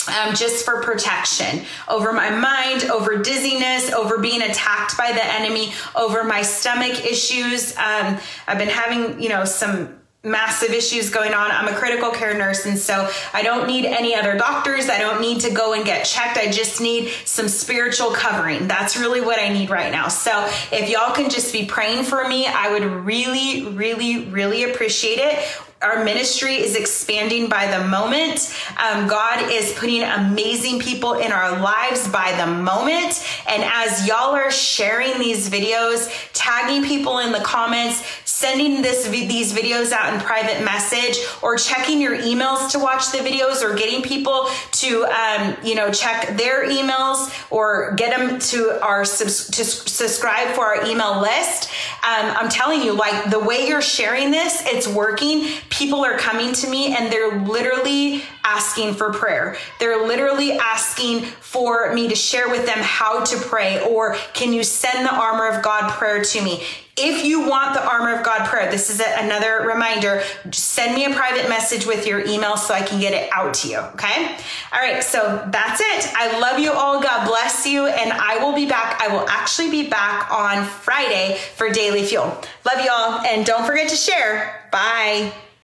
um, 0.08 0.34
just 0.34 0.64
for 0.64 0.82
protection 0.82 1.64
over 1.88 2.12
my 2.12 2.30
mind, 2.30 2.90
over 2.90 3.18
dizziness, 3.18 3.92
over 3.92 4.18
being 4.18 4.42
attacked 4.42 4.96
by 4.96 5.12
the 5.12 5.24
enemy, 5.24 5.72
over 5.94 6.24
my 6.24 6.42
stomach 6.42 7.04
issues. 7.04 7.76
Um, 7.76 8.18
I've 8.46 8.58
been 8.58 8.68
having, 8.68 9.22
you 9.22 9.28
know, 9.28 9.44
some 9.44 9.98
massive 10.24 10.70
issues 10.70 11.10
going 11.10 11.34
on. 11.34 11.50
I'm 11.50 11.66
a 11.66 11.76
critical 11.76 12.10
care 12.10 12.36
nurse, 12.36 12.64
and 12.64 12.78
so 12.78 13.10
I 13.32 13.42
don't 13.42 13.66
need 13.66 13.84
any 13.84 14.14
other 14.14 14.36
doctors. 14.36 14.88
I 14.88 14.98
don't 14.98 15.20
need 15.20 15.40
to 15.40 15.50
go 15.50 15.72
and 15.72 15.84
get 15.84 16.04
checked. 16.04 16.38
I 16.38 16.50
just 16.50 16.80
need 16.80 17.10
some 17.24 17.48
spiritual 17.48 18.12
covering. 18.12 18.68
That's 18.68 18.96
really 18.96 19.20
what 19.20 19.40
I 19.40 19.48
need 19.48 19.70
right 19.70 19.90
now. 19.90 20.08
So 20.08 20.48
if 20.70 20.88
y'all 20.88 21.12
can 21.12 21.28
just 21.28 21.52
be 21.52 21.66
praying 21.66 22.04
for 22.04 22.26
me, 22.28 22.46
I 22.46 22.72
would 22.72 22.84
really, 22.84 23.66
really, 23.66 24.26
really 24.26 24.64
appreciate 24.64 25.18
it 25.18 25.44
our 25.82 26.04
ministry 26.04 26.54
is 26.54 26.76
expanding 26.76 27.48
by 27.48 27.66
the 27.66 27.84
moment. 27.86 28.54
Um, 28.78 29.06
God 29.08 29.50
is 29.50 29.72
putting 29.74 30.02
amazing 30.02 30.80
people 30.80 31.14
in 31.14 31.32
our 31.32 31.60
lives 31.60 32.08
by 32.08 32.32
the 32.38 32.46
moment. 32.46 33.26
And 33.48 33.62
as 33.64 34.06
y'all 34.06 34.34
are 34.34 34.50
sharing 34.50 35.18
these 35.18 35.50
videos, 35.50 36.10
tagging 36.32 36.84
people 36.84 37.18
in 37.18 37.32
the 37.32 37.40
comments, 37.40 38.02
sending 38.42 38.82
this 38.82 39.08
these 39.08 39.52
videos 39.52 39.92
out 39.92 40.12
in 40.12 40.20
private 40.20 40.64
message, 40.64 41.16
or 41.42 41.56
checking 41.56 42.00
your 42.00 42.16
emails 42.18 42.70
to 42.72 42.78
watch 42.78 43.12
the 43.12 43.18
videos, 43.18 43.62
or 43.62 43.74
getting 43.74 44.02
people 44.02 44.48
to 44.72 45.04
um, 45.04 45.56
you 45.62 45.74
know 45.74 45.90
check 45.90 46.36
their 46.36 46.68
emails 46.68 47.30
or 47.50 47.94
get 47.96 48.16
them 48.16 48.38
to 48.38 48.82
our 48.82 49.04
to 49.04 49.28
subscribe 49.28 50.54
for 50.54 50.64
our 50.64 50.84
email 50.86 51.20
list. 51.20 51.70
Um, 52.02 52.26
I'm 52.36 52.48
telling 52.48 52.82
you, 52.82 52.92
like 52.94 53.30
the 53.30 53.38
way 53.38 53.68
you're 53.68 53.80
sharing 53.80 54.30
this, 54.30 54.62
it's 54.66 54.88
working 54.88 55.46
people 55.70 56.04
are 56.04 56.18
coming 56.18 56.52
to 56.52 56.68
me 56.68 56.94
and 56.96 57.12
they're 57.12 57.40
literally 57.42 58.22
asking 58.44 58.94
for 58.94 59.12
prayer. 59.12 59.56
They're 59.78 60.06
literally 60.06 60.52
asking 60.52 61.22
for 61.22 61.92
me 61.94 62.08
to 62.08 62.16
share 62.16 62.48
with 62.48 62.66
them 62.66 62.78
how 62.78 63.24
to 63.24 63.36
pray 63.36 63.80
or 63.80 64.14
can 64.34 64.52
you 64.52 64.64
send 64.64 65.06
the 65.06 65.14
armor 65.14 65.48
of 65.48 65.62
God 65.62 65.90
prayer 65.92 66.22
to 66.22 66.42
me? 66.42 66.62
If 67.04 67.24
you 67.24 67.48
want 67.48 67.74
the 67.74 67.84
armor 67.84 68.14
of 68.14 68.24
God 68.24 68.48
prayer, 68.48 68.70
this 68.70 68.88
is 68.88 69.00
another 69.00 69.66
reminder. 69.66 70.22
Send 70.52 70.94
me 70.94 71.04
a 71.04 71.10
private 71.10 71.48
message 71.48 71.84
with 71.84 72.06
your 72.06 72.24
email 72.24 72.56
so 72.56 72.72
I 72.72 72.82
can 72.82 73.00
get 73.00 73.12
it 73.12 73.28
out 73.32 73.54
to 73.54 73.68
you. 73.68 73.78
Okay. 73.78 74.36
All 74.72 74.80
right. 74.80 75.02
So 75.02 75.44
that's 75.50 75.80
it. 75.80 76.12
I 76.14 76.38
love 76.38 76.60
you 76.60 76.70
all. 76.72 77.02
God 77.02 77.26
bless 77.26 77.66
you. 77.66 77.86
And 77.86 78.12
I 78.12 78.38
will 78.38 78.54
be 78.54 78.66
back. 78.66 79.00
I 79.02 79.08
will 79.08 79.28
actually 79.28 79.70
be 79.70 79.88
back 79.88 80.30
on 80.30 80.64
Friday 80.64 81.38
for 81.56 81.70
Daily 81.70 82.04
Fuel. 82.04 82.40
Love 82.64 82.84
you 82.84 82.90
all. 82.92 83.18
And 83.20 83.44
don't 83.44 83.66
forget 83.66 83.88
to 83.88 83.96
share. 83.96 84.68
Bye. 84.70 85.32